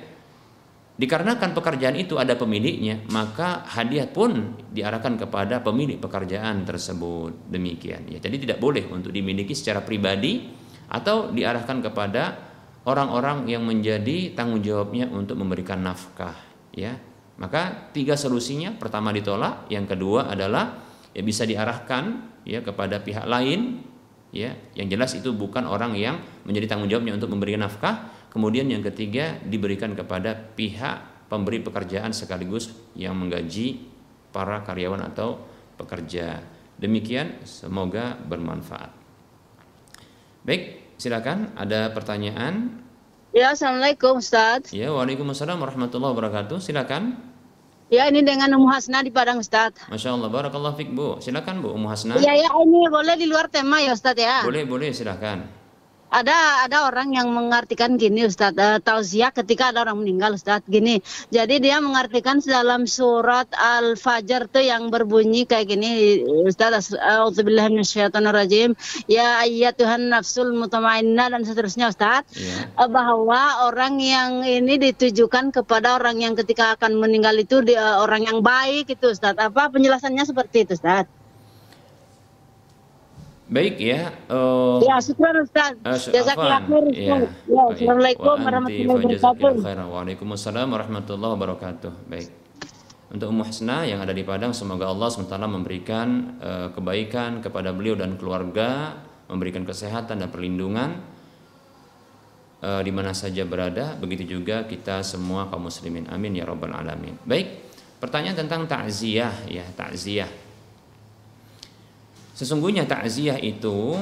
[0.97, 7.47] dikarenakan pekerjaan itu ada pemiliknya, maka hadiah pun diarahkan kepada pemilik pekerjaan tersebut.
[7.47, 8.10] Demikian.
[8.10, 10.49] Ya, jadi tidak boleh untuk dimiliki secara pribadi
[10.89, 12.23] atau diarahkan kepada
[12.89, 16.36] orang-orang yang menjadi tanggung jawabnya untuk memberikan nafkah.
[16.73, 16.97] Ya,
[17.38, 20.81] maka tiga solusinya: pertama ditolak, yang kedua adalah
[21.13, 23.81] ya bisa diarahkan ya kepada pihak lain
[24.31, 28.86] ya yang jelas itu bukan orang yang menjadi tanggung jawabnya untuk memberikan nafkah kemudian yang
[28.86, 33.82] ketiga diberikan kepada pihak pemberi pekerjaan sekaligus yang menggaji
[34.30, 35.41] para karyawan atau
[35.73, 36.45] pekerja
[36.78, 38.93] demikian semoga bermanfaat
[40.45, 42.78] baik silakan ada pertanyaan
[43.34, 47.17] ya assalamualaikum Ustaz ya waalaikumsalam warahmatullahi wabarakatuh silakan
[47.88, 49.71] Ya ini dengan Umu Hasna di Padang Ustaz.
[49.88, 51.23] Masya Allah, Barakallah Fik Bu.
[51.23, 52.19] Silakan Bu Umu Hasna.
[52.19, 54.43] Iya ya ini boleh di luar tema ya Ustaz ya.
[54.43, 55.47] Boleh boleh silakan.
[56.08, 58.56] Ada ada orang yang mengartikan gini Ustaz.
[58.56, 61.04] Uh, tausiah ketika ada orang meninggal Ustaz gini.
[61.30, 68.74] Jadi dia mengartikan dalam surat Al-Fajr tuh yang berbunyi kayak gini Ustaz auzubillahi minasyaitonirrajim.
[69.12, 72.24] Ya Tuhan nafsul mutmainnah dan seterusnya Ustaz.
[72.34, 72.70] Yeah.
[72.78, 72.88] Iya.
[72.88, 78.39] bahwa orang yang ini ditujukan kepada orang yang ketika akan meninggal itu dia, orang yang
[78.39, 79.36] baik itu Ustaz.
[79.36, 81.16] Apa penjelasannya seperti itu Ustaz
[83.47, 84.12] Baik ya.
[84.27, 85.79] Uh, ya, syukur Ustaz.
[85.79, 87.15] Uh, Jazakallah khair Ya,
[87.47, 89.88] ya Assalamualaikum warahmatullahi wabarakatuh.
[89.88, 91.91] Waalaikumsalam warahmatullahi wabarakatuh.
[92.12, 92.29] Baik.
[93.07, 96.07] Untuk Ummu Hasna yang ada di Padang, semoga Allah SWT memberikan
[96.43, 98.99] uh, kebaikan kepada beliau dan keluarga,
[99.31, 100.99] memberikan kesehatan dan perlindungan
[102.60, 103.95] uh, di mana saja berada.
[103.95, 106.12] Begitu juga kita semua kaum muslimin.
[106.12, 107.15] Amin ya rabbal alamin.
[107.23, 107.63] Baik.
[108.03, 110.46] Pertanyaan tentang takziah ya, takziah.
[112.38, 113.97] Sesungguhnya takziah itu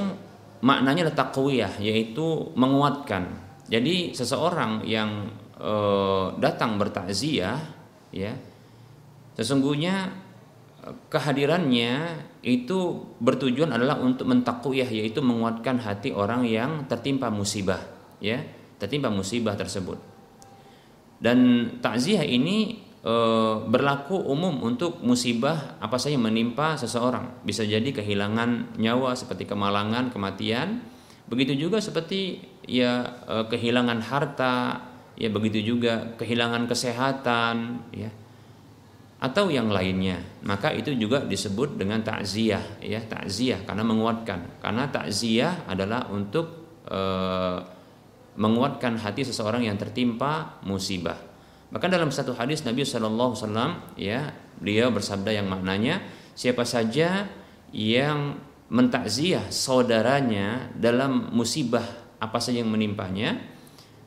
[0.59, 3.31] maknanya adalah taqwiyah yaitu menguatkan.
[3.71, 5.73] Jadi seseorang yang e,
[6.43, 7.57] datang bertakziah
[8.11, 8.35] ya
[9.35, 10.07] sesungguhnya
[10.87, 11.93] eh, kehadirannya
[12.41, 17.83] itu bertujuan adalah untuk mentakwiyah yaitu menguatkan hati orang yang tertimpa musibah
[18.23, 18.39] ya
[18.79, 19.99] tertimpa musibah tersebut
[21.19, 21.37] dan
[21.83, 22.84] takziah ini
[23.69, 27.45] berlaku umum untuk musibah apa saja menimpa seseorang.
[27.45, 30.81] Bisa jadi kehilangan nyawa seperti kemalangan, kematian.
[31.29, 34.57] Begitu juga seperti ya e, kehilangan harta,
[35.17, 37.55] ya begitu juga kehilangan kesehatan,
[37.93, 38.09] ya
[39.21, 40.21] atau yang lainnya.
[40.45, 44.61] Maka itu juga disebut dengan takziah, ya takziah karena menguatkan.
[44.61, 47.01] Karena takziah adalah untuk e,
[48.35, 51.34] menguatkan hati seseorang yang tertimpa musibah.
[51.75, 54.31] Bahkan dalam satu hadis Nabi Wasallam ya
[54.63, 55.99] beliau bersabda yang maknanya
[56.31, 57.27] siapa saja
[57.75, 58.39] yang
[58.71, 61.83] mentakziah saudaranya dalam musibah
[62.23, 63.43] apa saja yang menimpanya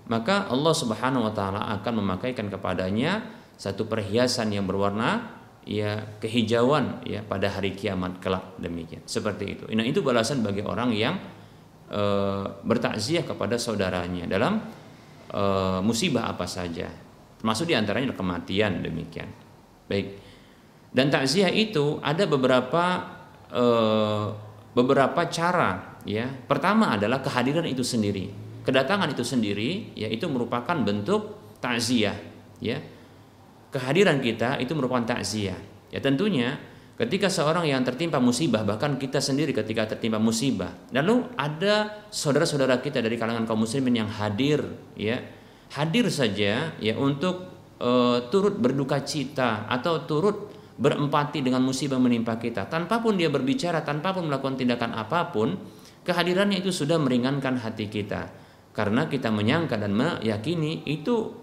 [0.08, 3.28] maka Allah Subhanahu wa taala akan memakaikan kepadanya
[3.60, 5.36] satu perhiasan yang berwarna
[5.68, 8.56] ya kehijauan ya pada hari kiamat kelak.
[8.56, 9.04] Demikian.
[9.04, 9.64] Seperti itu.
[9.68, 11.20] Nah itu balasan bagi orang yang
[11.92, 12.02] e,
[12.64, 14.64] bertakziah kepada saudaranya dalam
[15.28, 15.42] e,
[15.84, 17.07] musibah apa saja
[17.38, 19.30] Termasuk di antaranya kematian demikian.
[19.86, 20.18] Baik.
[20.90, 22.84] Dan takziah itu ada beberapa
[23.46, 23.64] e,
[24.74, 26.26] beberapa cara ya.
[26.26, 28.30] Pertama adalah kehadiran itu sendiri.
[28.66, 32.18] Kedatangan itu sendiri yaitu merupakan bentuk takziah
[32.58, 32.82] ya.
[33.70, 35.56] Kehadiran kita itu merupakan takziah.
[35.88, 36.58] Ya tentunya
[36.98, 42.98] ketika seorang yang tertimpa musibah bahkan kita sendiri ketika tertimpa musibah lalu ada saudara-saudara kita
[42.98, 44.66] dari kalangan kaum muslimin yang hadir
[44.98, 45.22] ya
[45.74, 47.48] hadir saja ya untuk
[47.82, 52.70] uh, turut berduka cita atau turut berempati dengan musibah menimpa kita.
[52.70, 55.58] Tanpa pun dia berbicara tanpa pun melakukan tindakan apa pun
[56.06, 58.30] kehadirannya itu sudah meringankan hati kita.
[58.70, 61.34] Karena kita menyangka dan meyakini itu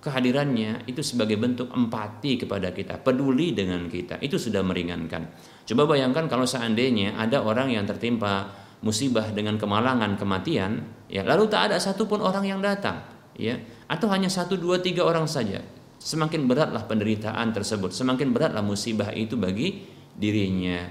[0.00, 4.16] kehadirannya itu sebagai bentuk empati kepada kita peduli dengan kita.
[4.24, 5.36] Itu sudah meringankan.
[5.68, 8.48] Coba bayangkan kalau seandainya ada orang yang tertimpa
[8.80, 14.26] musibah dengan kemalangan kematian ya lalu tak ada satupun orang yang datang ya atau hanya
[14.26, 15.62] satu dua tiga orang saja
[16.02, 20.90] semakin beratlah penderitaan tersebut semakin beratlah musibah itu bagi dirinya.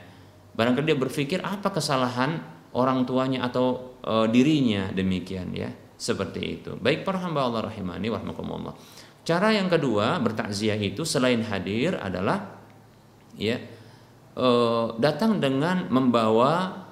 [0.57, 2.41] Barangkali dia berpikir apa kesalahan
[2.73, 6.71] orang tuanya atau e, dirinya demikian ya seperti itu.
[6.79, 8.73] Baik para hamba Allah rahimani warahmatullah.
[9.27, 12.57] Cara yang kedua bertakziah itu selain hadir adalah
[13.37, 13.59] ya
[14.33, 14.47] e,
[14.97, 16.87] datang dengan membawa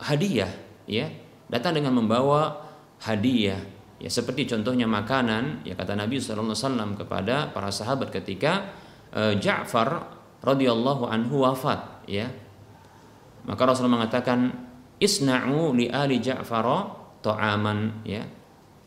[0.00, 0.50] hadiah
[0.88, 1.12] ya
[1.52, 2.56] datang dengan membawa
[3.04, 3.60] hadiah
[4.02, 8.74] Ya seperti contohnya makanan, ya kata Nabi SAW kepada para sahabat ketika
[9.14, 10.10] uh, Ja'far
[10.42, 12.26] radhiyallahu anhu wafat, ya.
[13.46, 14.50] Maka Rasul mengatakan
[14.98, 16.66] isna'u li ali Ja'far
[17.22, 18.26] ta'aman, ya.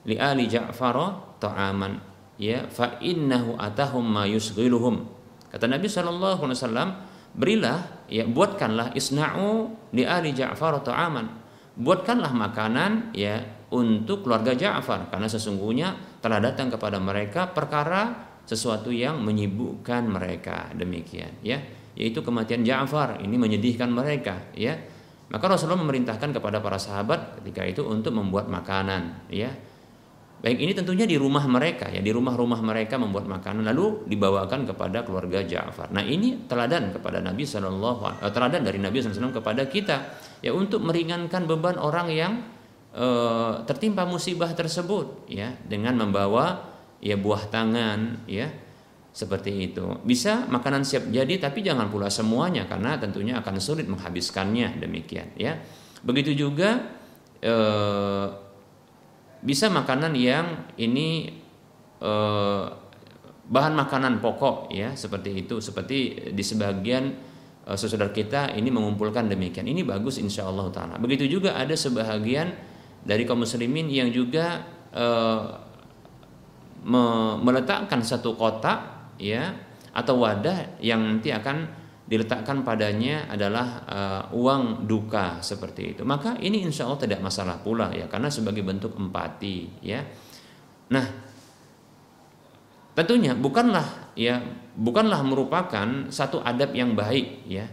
[0.03, 0.95] Li ali Ja'far
[1.39, 1.95] ta'aman,
[2.35, 2.67] ya.
[2.67, 4.99] Fa innahu atahum ma yusghiluhum.
[5.47, 6.43] Kata Nabi SAW,
[7.31, 11.44] berilah, ya buatkanlah isna'u li ali Ja'far ta'aman.
[11.75, 15.11] Buatkanlah makanan ya untuk keluarga Ja'far.
[15.11, 18.15] Karena sesungguhnya telah datang kepada mereka perkara
[18.47, 20.71] sesuatu yang menyibukkan mereka.
[20.71, 21.59] Demikian ya.
[21.95, 23.19] Yaitu kematian Ja'far.
[23.19, 24.75] Ini menyedihkan mereka ya.
[25.25, 29.49] Maka Rasulullah memerintahkan kepada para sahabat ketika itu untuk membuat makanan ya
[30.45, 35.01] baik ini tentunya di rumah mereka ya di rumah-rumah mereka membuat makanan lalu dibawakan kepada
[35.01, 35.89] keluarga Ja'far.
[35.89, 40.85] Nah ini teladan kepada Nabi Shallallahu eh, teladan dari Nabi SAW kepada kita ya untuk
[40.85, 42.45] meringankan beban orang yang
[42.93, 43.07] e,
[43.65, 46.61] tertimpa musibah tersebut ya dengan membawa
[47.01, 48.45] ya buah tangan ya
[49.17, 49.97] seperti itu.
[50.05, 55.57] Bisa makanan siap jadi tapi jangan pula semuanya karena tentunya akan sulit menghabiskannya demikian ya.
[56.05, 56.85] Begitu juga
[57.41, 57.55] e,
[59.45, 61.29] bisa makanan yang ini
[62.01, 62.65] eh,
[63.45, 65.61] bahan makanan pokok ya seperti itu.
[65.61, 67.13] Seperti di sebagian
[67.69, 69.69] eh, saudara kita ini mengumpulkan demikian.
[69.69, 70.97] Ini bagus insya Allah taala.
[70.97, 72.49] Begitu juga ada sebahagian
[73.05, 75.43] dari kaum muslimin yang juga eh,
[76.85, 79.53] me meletakkan satu kotak ya
[79.95, 86.01] atau wadah yang nanti akan diletakkan padanya adalah uh, uang duka seperti itu.
[86.05, 90.05] Maka ini insya Allah tidak masalah pula ya karena sebagai bentuk empati ya.
[90.93, 91.05] Nah
[92.95, 94.39] tentunya bukanlah ya
[94.77, 97.65] bukanlah merupakan satu adab yang baik ya.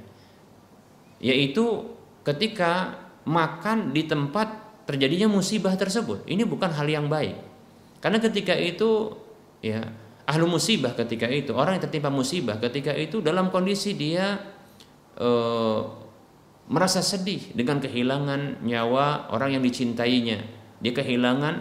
[1.23, 1.93] Yaitu
[2.25, 6.27] ketika makan di tempat terjadinya musibah tersebut.
[6.27, 7.39] Ini bukan hal yang baik.
[8.03, 9.15] Karena ketika itu
[9.63, 14.39] ya ahlu musibah ketika itu, orang yang tertimpa musibah ketika itu dalam kondisi dia
[15.19, 15.29] e,
[16.71, 20.39] merasa sedih dengan kehilangan nyawa orang yang dicintainya.
[20.83, 21.55] Dia kehilangan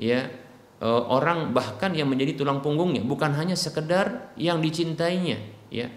[0.00, 0.32] ya
[0.80, 5.38] e, orang bahkan yang menjadi tulang punggungnya, bukan hanya sekedar yang dicintainya,
[5.68, 5.88] ya.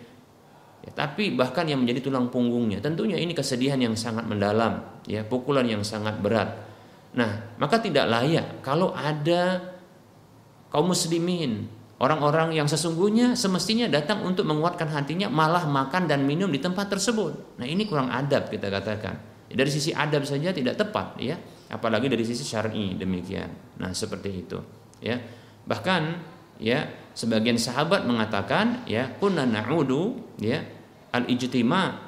[0.83, 0.91] ya.
[0.91, 2.83] Tapi bahkan yang menjadi tulang punggungnya.
[2.83, 6.67] Tentunya ini kesedihan yang sangat mendalam, ya, pukulan yang sangat berat.
[7.15, 9.73] Nah, maka tidak layak kalau ada
[10.69, 16.63] kaum muslimin Orang-orang yang sesungguhnya semestinya datang untuk menguatkan hatinya malah makan dan minum di
[16.63, 17.59] tempat tersebut.
[17.59, 19.19] Nah, ini kurang adab kita katakan.
[19.51, 21.35] Dari sisi adab saja tidak tepat ya,
[21.67, 23.51] apalagi dari sisi syar'i demikian.
[23.83, 24.57] Nah, seperti itu
[25.03, 25.19] ya.
[25.67, 26.01] Bahkan
[26.59, 30.59] ya sebagian sahabat mengatakan ya kunna na'udu ya
[31.15, 31.99] al-ijtima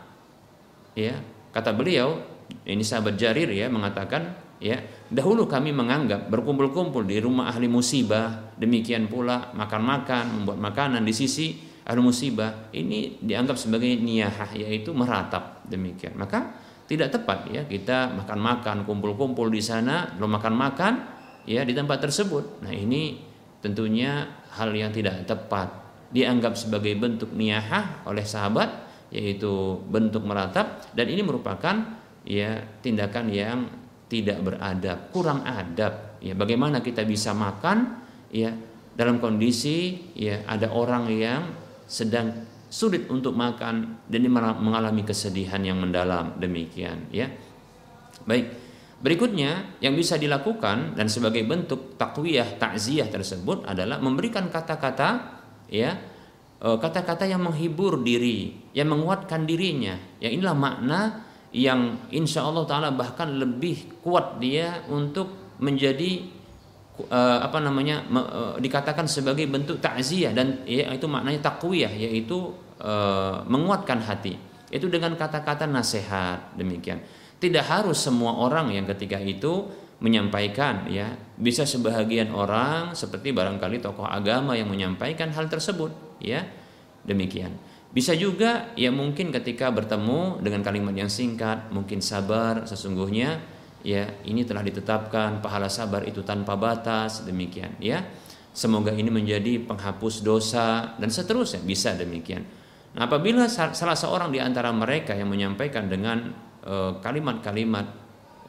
[0.95, 1.19] ya
[1.55, 2.19] kata beliau
[2.67, 4.77] ini sahabat Jarir ya mengatakan ya
[5.09, 11.71] dahulu kami menganggap berkumpul-kumpul di rumah ahli musibah demikian pula makan-makan membuat makanan di sisi
[11.81, 16.13] ahli musibah ini dianggap sebagai niyahah yaitu meratap demikian.
[16.13, 16.53] Maka
[16.85, 20.93] tidak tepat ya kita makan-makan kumpul-kumpul di sana belum makan-makan
[21.49, 22.61] ya di tempat tersebut.
[22.61, 23.17] Nah ini
[23.59, 25.81] tentunya hal yang tidak tepat.
[26.11, 33.59] Dianggap sebagai bentuk niyahah oleh sahabat yaitu bentuk meratap dan ini merupakan ya tindakan yang
[34.11, 36.19] tidak beradab, kurang adab.
[36.19, 38.51] Ya, bagaimana kita bisa makan ya
[38.91, 41.47] dalam kondisi ya ada orang yang
[41.87, 44.21] sedang sulit untuk makan dan
[44.59, 47.31] mengalami kesedihan yang mendalam demikian ya.
[48.27, 48.59] Baik.
[49.01, 55.41] Berikutnya yang bisa dilakukan dan sebagai bentuk takwiyah takziah tersebut adalah memberikan kata-kata
[55.73, 55.97] ya
[56.61, 59.97] e, kata-kata yang menghibur diri, yang menguatkan dirinya.
[60.21, 66.23] Ya inilah makna yang insya Allah taala bahkan lebih kuat dia untuk menjadi
[67.11, 73.43] uh, apa namanya uh, dikatakan sebagai bentuk takziah dan ya, itu maknanya takwiyah yaitu uh,
[73.45, 74.39] menguatkan hati.
[74.71, 77.03] Itu dengan kata-kata nasihat demikian.
[77.41, 79.67] Tidak harus semua orang yang ketika itu
[79.99, 81.11] menyampaikan ya.
[81.35, 85.91] Bisa sebahagian orang seperti barangkali tokoh agama yang menyampaikan hal tersebut
[86.23, 86.47] ya.
[87.03, 93.43] Demikian bisa juga ya mungkin ketika bertemu dengan kalimat yang singkat, mungkin sabar sesungguhnya
[93.83, 97.99] ya ini telah ditetapkan pahala sabar itu tanpa batas demikian ya.
[98.51, 102.43] Semoga ini menjadi penghapus dosa dan seterusnya bisa demikian.
[102.91, 106.35] Nah, apabila salah seorang di antara mereka yang menyampaikan dengan
[106.67, 107.99] eh, kalimat-kalimat uh,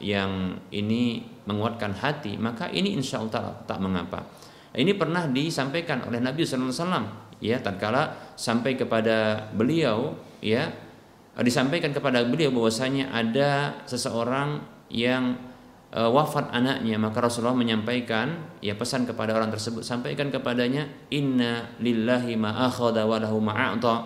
[0.03, 4.27] yang ini menguatkan hati, maka ini insya Allah tak, tak mengapa.
[4.75, 10.71] Ini pernah disampaikan oleh Nabi Wasallam ya tatkala sampai kepada beliau ya
[11.43, 14.63] disampaikan kepada beliau bahwasanya ada seseorang
[14.95, 15.35] yang
[15.91, 22.39] e, wafat anaknya maka Rasulullah menyampaikan ya pesan kepada orang tersebut sampaikan kepadanya inna lillahi
[22.39, 23.97] ma akhadha wa lahu ma a'ta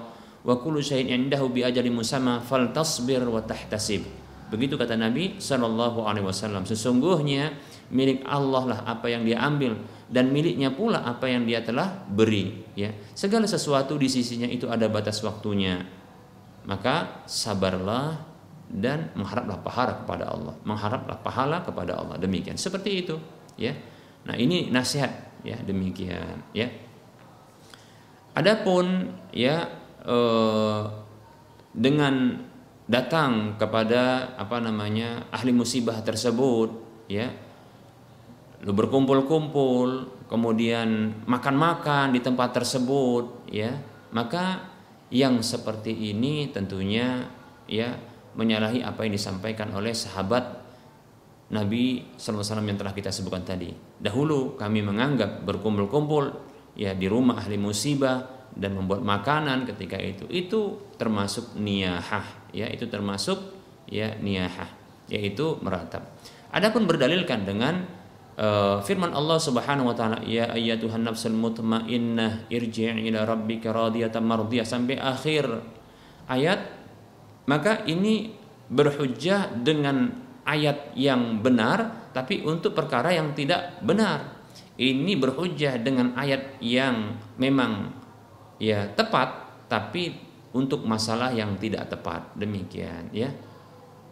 [0.46, 4.06] wa kullu syai'in indahu bi ajalin musamma faltasbir wa tahtasib.
[4.46, 6.62] Begitu kata Nabi sallallahu alaihi wasallam.
[6.62, 7.50] Sesungguhnya
[7.90, 9.76] milik Allah lah apa yang dia ambil.
[10.06, 12.94] Dan miliknya pula apa yang dia telah beri ya.
[13.14, 15.82] Segala sesuatu di sisinya itu ada batas waktunya.
[16.66, 18.18] Maka sabarlah
[18.66, 20.54] dan mengharaplah pahala kepada Allah.
[20.62, 22.16] Mengharaplah pahala kepada Allah.
[22.22, 22.54] Demikian.
[22.54, 23.18] Seperti itu
[23.58, 23.74] ya.
[24.26, 26.70] Nah ini nasihat ya demikian ya.
[28.36, 29.64] Adapun ya
[30.06, 30.82] eh,
[31.74, 32.46] dengan
[32.86, 36.70] datang kepada apa namanya ahli musibah tersebut
[37.10, 37.45] ya
[38.66, 43.78] lu berkumpul-kumpul, kemudian makan-makan di tempat tersebut, ya,
[44.10, 44.74] maka
[45.14, 47.30] yang seperti ini tentunya
[47.70, 47.94] ya
[48.34, 50.66] menyalahi apa yang disampaikan oleh sahabat
[51.46, 53.70] Nabi SAW yang telah kita sebutkan tadi.
[54.02, 56.34] Dahulu kami menganggap berkumpul-kumpul
[56.74, 62.90] ya di rumah ahli musibah dan membuat makanan ketika itu itu termasuk niyahah ya itu
[62.90, 63.38] termasuk
[63.86, 64.68] ya niyahah
[65.06, 66.18] yaitu meratap.
[66.50, 67.86] Adapun berdalilkan dengan
[68.36, 74.68] uh, firman Allah Subhanahu wa taala ya ayyatuhan nafsul mutmainnah irji' ila rabbika radiyatan mardiyah.
[74.68, 75.48] Sampai akhir
[76.28, 76.60] ayat
[77.48, 78.36] maka ini
[78.68, 80.12] berhujjah dengan
[80.46, 84.36] ayat yang benar tapi untuk perkara yang tidak benar.
[84.76, 87.96] Ini berhujjah dengan ayat yang memang
[88.60, 90.12] ya tepat tapi
[90.52, 92.36] untuk masalah yang tidak tepat.
[92.36, 93.32] Demikian ya.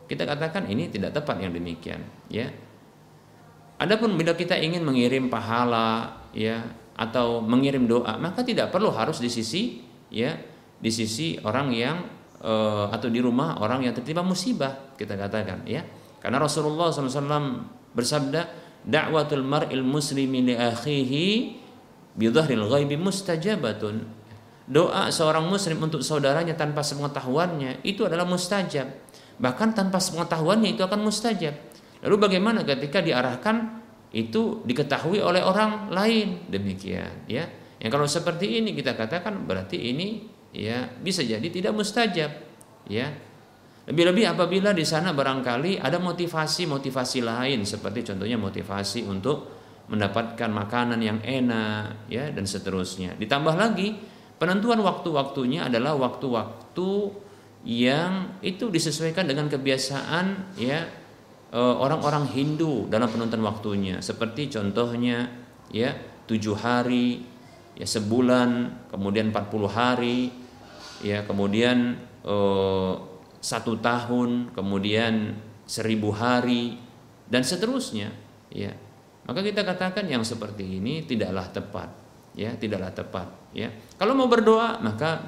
[0.05, 2.49] Kita katakan ini tidak tepat yang demikian ya
[3.85, 6.65] Adapun bila kita ingin mengirim pahala ya
[6.97, 10.41] atau mengirim doa maka tidak perlu harus di sisi ya
[10.81, 11.97] di sisi orang yang
[12.41, 15.85] uh, atau di rumah orang yang tertimpa musibah kita katakan ya.
[16.17, 17.61] Karena Rasulullah SAW
[17.93, 18.49] bersabda
[18.89, 21.27] dakwatul mar'il muslimi li akhihi
[22.17, 24.01] bi ghaibi mustajabatun.
[24.65, 28.89] Doa seorang muslim untuk saudaranya tanpa sepengetahuannya itu adalah mustajab.
[29.37, 31.74] Bahkan tanpa sepengetahuannya itu akan mustajab
[32.05, 33.81] Lalu bagaimana ketika diarahkan
[34.15, 37.49] itu diketahui oleh orang lain demikian ya.
[37.81, 40.23] Yang kalau seperti ini kita katakan berarti ini
[40.55, 42.31] ya bisa jadi tidak mustajab
[42.87, 43.09] ya.
[43.85, 49.37] Lebih-lebih apabila di sana barangkali ada motivasi-motivasi lain seperti contohnya motivasi untuk
[49.93, 53.13] mendapatkan makanan yang enak ya dan seterusnya.
[53.21, 53.93] Ditambah lagi
[54.41, 56.91] penentuan waktu-waktunya adalah waktu-waktu
[57.65, 61.04] yang itu disesuaikan dengan kebiasaan ya
[61.55, 64.03] orang-orang Hindu dalam penonton waktunya.
[64.03, 65.31] Seperti contohnya
[65.71, 65.95] ya
[66.27, 67.23] tujuh hari
[67.79, 70.35] ya sebulan kemudian 40 hari
[71.07, 71.95] ya kemudian
[72.27, 72.93] eh,
[73.39, 76.75] satu tahun kemudian seribu hari
[77.31, 78.11] dan seterusnya
[78.51, 78.75] ya.
[79.25, 81.89] Maka kita katakan yang seperti ini tidaklah tepat
[82.35, 83.71] ya tidaklah tepat ya.
[83.95, 85.23] Kalau mau berdoa maka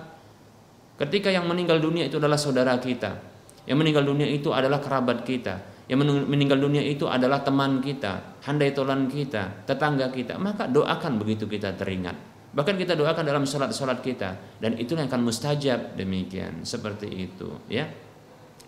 [0.99, 3.39] ketika yang meninggal dunia itu adalah saudara kita.
[3.67, 8.75] Yang meninggal dunia itu adalah kerabat kita yang meninggal dunia itu adalah teman kita, handai
[8.75, 12.37] tolan kita, tetangga kita, maka doakan begitu kita teringat.
[12.57, 14.57] Bahkan kita doakan dalam sholat-sholat kita.
[14.57, 15.93] Dan itu yang akan mustajab.
[15.93, 16.65] Demikian.
[16.65, 17.53] Seperti itu.
[17.69, 17.93] Ya.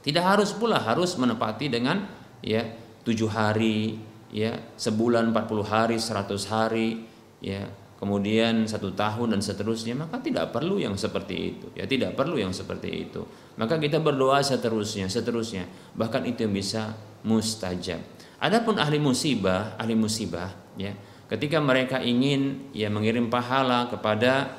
[0.05, 2.05] Tidak harus pula harus menepati dengan
[2.45, 2.69] ya
[3.03, 3.97] tujuh hari
[4.29, 7.03] ya sebulan 40 hari 100 hari
[7.43, 7.67] ya
[7.99, 9.97] kemudian satu tahun dan seterusnya.
[9.97, 11.67] Maka tidak perlu yang seperti itu.
[11.73, 13.25] Ya tidak perlu yang seperti itu.
[13.57, 15.65] Maka kita berdoa seterusnya seterusnya.
[15.97, 16.93] Bahkan itu yang bisa
[17.25, 17.99] mustajab
[18.39, 20.95] adapun ahli musibah ahli musibah ya
[21.29, 24.59] ketika mereka ingin ya mengirim pahala kepada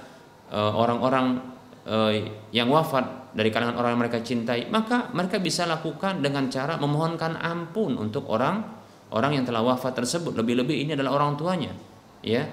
[0.52, 1.40] uh, orang-orang
[1.88, 2.12] uh,
[2.54, 7.38] yang wafat dari kalangan orang yang mereka cintai maka mereka bisa lakukan dengan cara memohonkan
[7.40, 8.62] ampun untuk orang
[9.10, 11.74] orang yang telah wafat tersebut lebih-lebih ini adalah orang tuanya
[12.22, 12.46] ya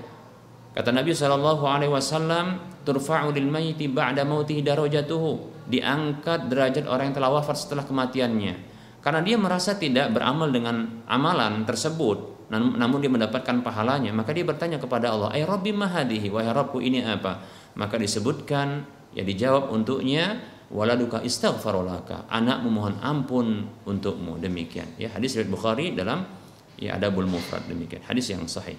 [0.76, 5.64] Kata Nabi Shallallahu Alaihi Wasallam, turfa'u lil mayyiti ba'da mautihi darajatuhu.
[5.72, 8.75] Diangkat derajat orang yang telah wafat setelah kematiannya.
[9.06, 14.82] Karena dia merasa tidak beramal dengan amalan tersebut, namun dia mendapatkan pahalanya, maka dia bertanya
[14.82, 17.38] kepada Allah, "Ay Rabbi mahadihi, wahai Rabbku ini apa?"
[17.78, 18.82] Maka disebutkan,
[19.14, 20.42] ya dijawab untuknya,
[20.74, 24.42] waladuka istaghfarolaka anak memohon ampun untukmu.
[24.42, 24.98] Demikian.
[24.98, 26.26] Ya hadis riwayat Bukhari dalam
[26.74, 27.62] ya adabul mufrad.
[27.70, 28.02] Demikian.
[28.02, 28.74] Hadis yang sahih.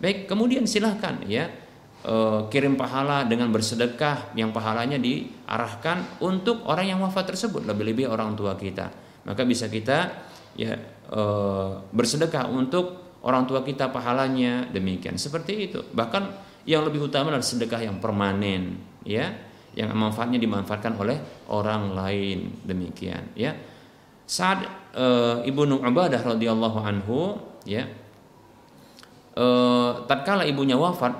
[0.00, 1.48] Baik, kemudian silahkan ya
[2.04, 2.14] e,
[2.52, 8.56] kirim pahala dengan bersedekah yang pahalanya diarahkan untuk orang yang wafat tersebut lebih-lebih orang tua
[8.56, 9.05] kita.
[9.26, 10.14] Maka bisa kita
[10.54, 10.78] ya
[11.10, 11.22] e,
[11.90, 15.18] bersedekah untuk orang tua kita pahalanya demikian.
[15.18, 15.82] Seperti itu.
[15.82, 16.22] Bahkan
[16.66, 19.30] yang lebih utama adalah sedekah yang permanen ya
[19.76, 23.52] yang manfaatnya dimanfaatkan oleh orang lain demikian ya.
[24.26, 24.64] Saat
[24.94, 25.06] e,
[25.44, 27.84] Ibnu Ubadah radhiyallahu anhu ya
[29.36, 31.12] eh, tatkala ibunya wafat,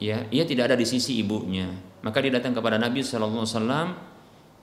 [0.00, 1.68] ya, ia tidak ada di sisi ibunya.
[2.00, 3.98] Maka dia datang kepada Nabi Wasallam,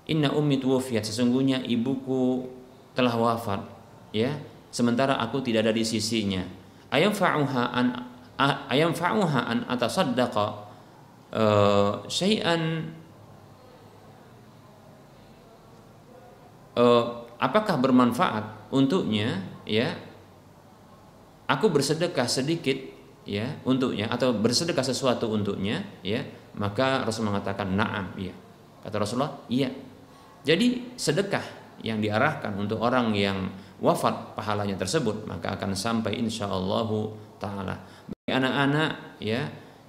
[0.04, 2.44] Inna ummi tuwafiyat, sesungguhnya ibuku
[2.92, 3.64] telah wafat,
[4.12, 4.36] ya,
[4.68, 6.44] sementara aku tidak ada di sisinya.
[6.92, 7.88] Ayam fa'uha an
[8.68, 10.46] ayam fa'uha an atasaddaqa
[11.34, 12.92] uh, syai'an
[16.78, 17.06] uh,
[17.40, 19.96] apakah bermanfaat untuknya ya?
[21.50, 22.78] Aku bersedekah sedikit
[23.24, 26.22] ya untuknya atau bersedekah sesuatu untuknya ya.
[26.54, 28.34] Maka Rasul mengatakan na'am iya
[28.86, 29.74] kata Rasulullah iya
[30.44, 31.44] jadi sedekah
[31.84, 33.52] yang diarahkan untuk orang yang
[33.84, 36.90] wafat pahalanya tersebut maka akan sampai insya Allah
[37.40, 37.76] taala.
[38.08, 39.42] Bagi anak-anak ya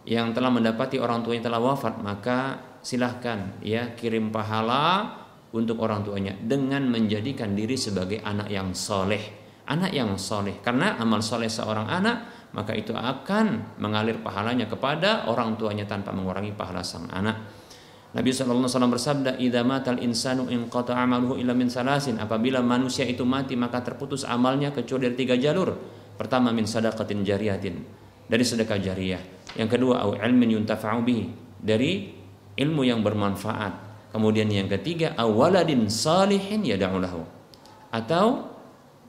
[0.07, 5.15] yang telah mendapati orang tua yang telah wafat maka silahkan ya kirim pahala
[5.55, 9.43] untuk orang tuanya dengan menjadikan diri sebagai anak yang soleh.
[9.65, 10.61] Anak yang soleh.
[10.61, 16.55] Karena amal soleh seorang anak maka itu akan mengalir pahalanya kepada orang tuanya tanpa mengurangi
[16.55, 17.64] pahala sang anak.
[18.15, 23.59] Nabi SAW bersabda, "Idza matal insanu in amaluhu illa min salasin." Apabila manusia itu mati
[23.59, 25.75] maka terputus amalnya kecuali dari tiga jalur.
[26.15, 27.75] Pertama min sadaqatin jariyatin
[28.31, 29.23] dari sedekah jariyah.
[29.59, 31.25] Yang kedua au ilmin yuntafa'u bihi
[31.59, 32.15] dari
[32.55, 33.93] ilmu yang bermanfaat.
[34.15, 37.27] Kemudian yang ketiga awaladin salihin yad'u lahu.
[37.91, 38.47] Atau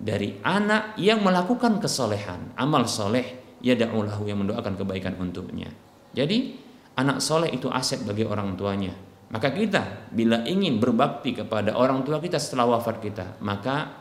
[0.01, 5.69] dari anak yang melakukan kesolehan, amal soleh yad'u lahu yang mendoakan kebaikan untuknya.
[6.17, 6.64] Jadi
[6.95, 8.91] anak soleh itu aset bagi orang tuanya.
[9.31, 13.91] Maka kita bila ingin berbakti kepada orang tua kita setelah wafat kita, maka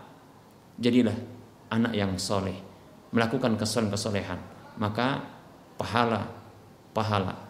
[0.78, 1.16] jadilah
[1.72, 2.54] anak yang soleh,
[3.10, 4.38] melakukan kesolehan-kesolehan.
[4.78, 5.22] Maka
[5.78, 6.22] pahala,
[6.94, 7.44] pahala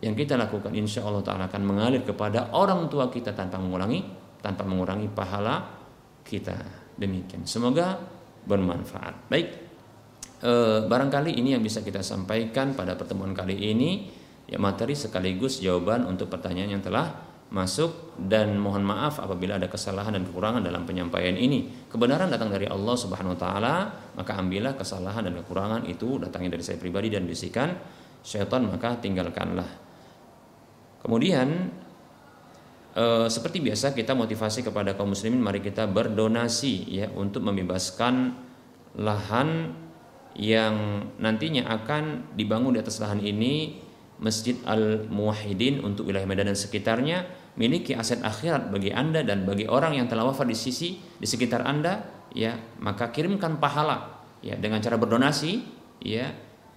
[0.00, 4.00] yang kita lakukan insya Allah Ta'ala akan mengalir kepada orang tua kita tanpa mengurangi
[4.40, 5.60] tanpa mengurangi pahala
[6.24, 6.56] kita.
[6.96, 7.44] Demikian.
[7.44, 8.00] Semoga
[8.48, 9.28] bermanfaat.
[9.28, 9.48] Baik.
[10.40, 10.52] E,
[10.88, 14.08] barangkali ini yang bisa kita sampaikan pada pertemuan kali ini
[14.50, 20.14] ya materi sekaligus jawaban untuk pertanyaan yang telah masuk dan mohon maaf apabila ada kesalahan
[20.14, 21.86] dan kekurangan dalam penyampaian ini.
[21.90, 23.74] Kebenaran datang dari Allah Subhanahu wa taala,
[24.14, 27.74] maka ambillah kesalahan dan kekurangan itu datangnya dari saya pribadi dan bisikan
[28.22, 29.66] syaitan maka tinggalkanlah.
[31.02, 31.74] Kemudian
[32.94, 38.36] e, seperti biasa kita motivasi kepada kaum muslimin mari kita berdonasi ya untuk membebaskan
[38.94, 39.74] lahan
[40.38, 43.89] yang nantinya akan dibangun di atas lahan ini
[44.20, 47.24] Masjid Al-Muwahhidin untuk wilayah Medan dan sekitarnya
[47.56, 51.64] miliki aset akhirat bagi Anda dan bagi orang yang telah wafat di sisi di sekitar
[51.64, 52.04] Anda
[52.36, 55.64] ya maka kirimkan pahala ya dengan cara berdonasi
[56.04, 56.30] ya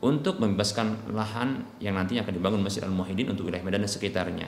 [0.03, 4.47] untuk membebaskan lahan yang nantinya akan dibangun Masjid Al-Muwahhidin untuk wilayah Medan dan sekitarnya.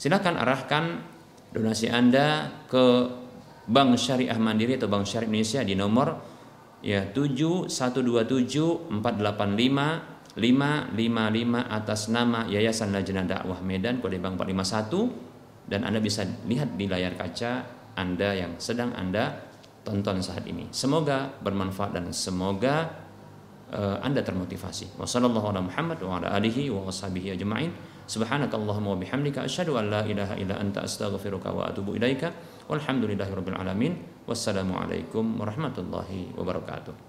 [0.00, 0.84] Silakan arahkan
[1.52, 3.08] donasi Anda ke
[3.68, 6.08] Bank Syariah Mandiri atau Bank Syariah Indonesia di nomor
[6.80, 8.88] ya 7127485
[10.38, 10.94] 555
[11.66, 17.18] atas nama Yayasan Lajnah Dakwah Medan kode bank 451 dan Anda bisa lihat di layar
[17.18, 17.66] kaca
[17.98, 19.34] Anda yang sedang Anda
[19.82, 20.70] tonton saat ini.
[20.70, 22.86] Semoga bermanfaat dan semoga
[23.74, 24.94] uh, Anda termotivasi.
[24.94, 26.68] Wassalamualaikum warahmatullahi wabarakatuh.
[34.28, 37.07] Wassalamualaikum warahmatullahi wabarakatuh.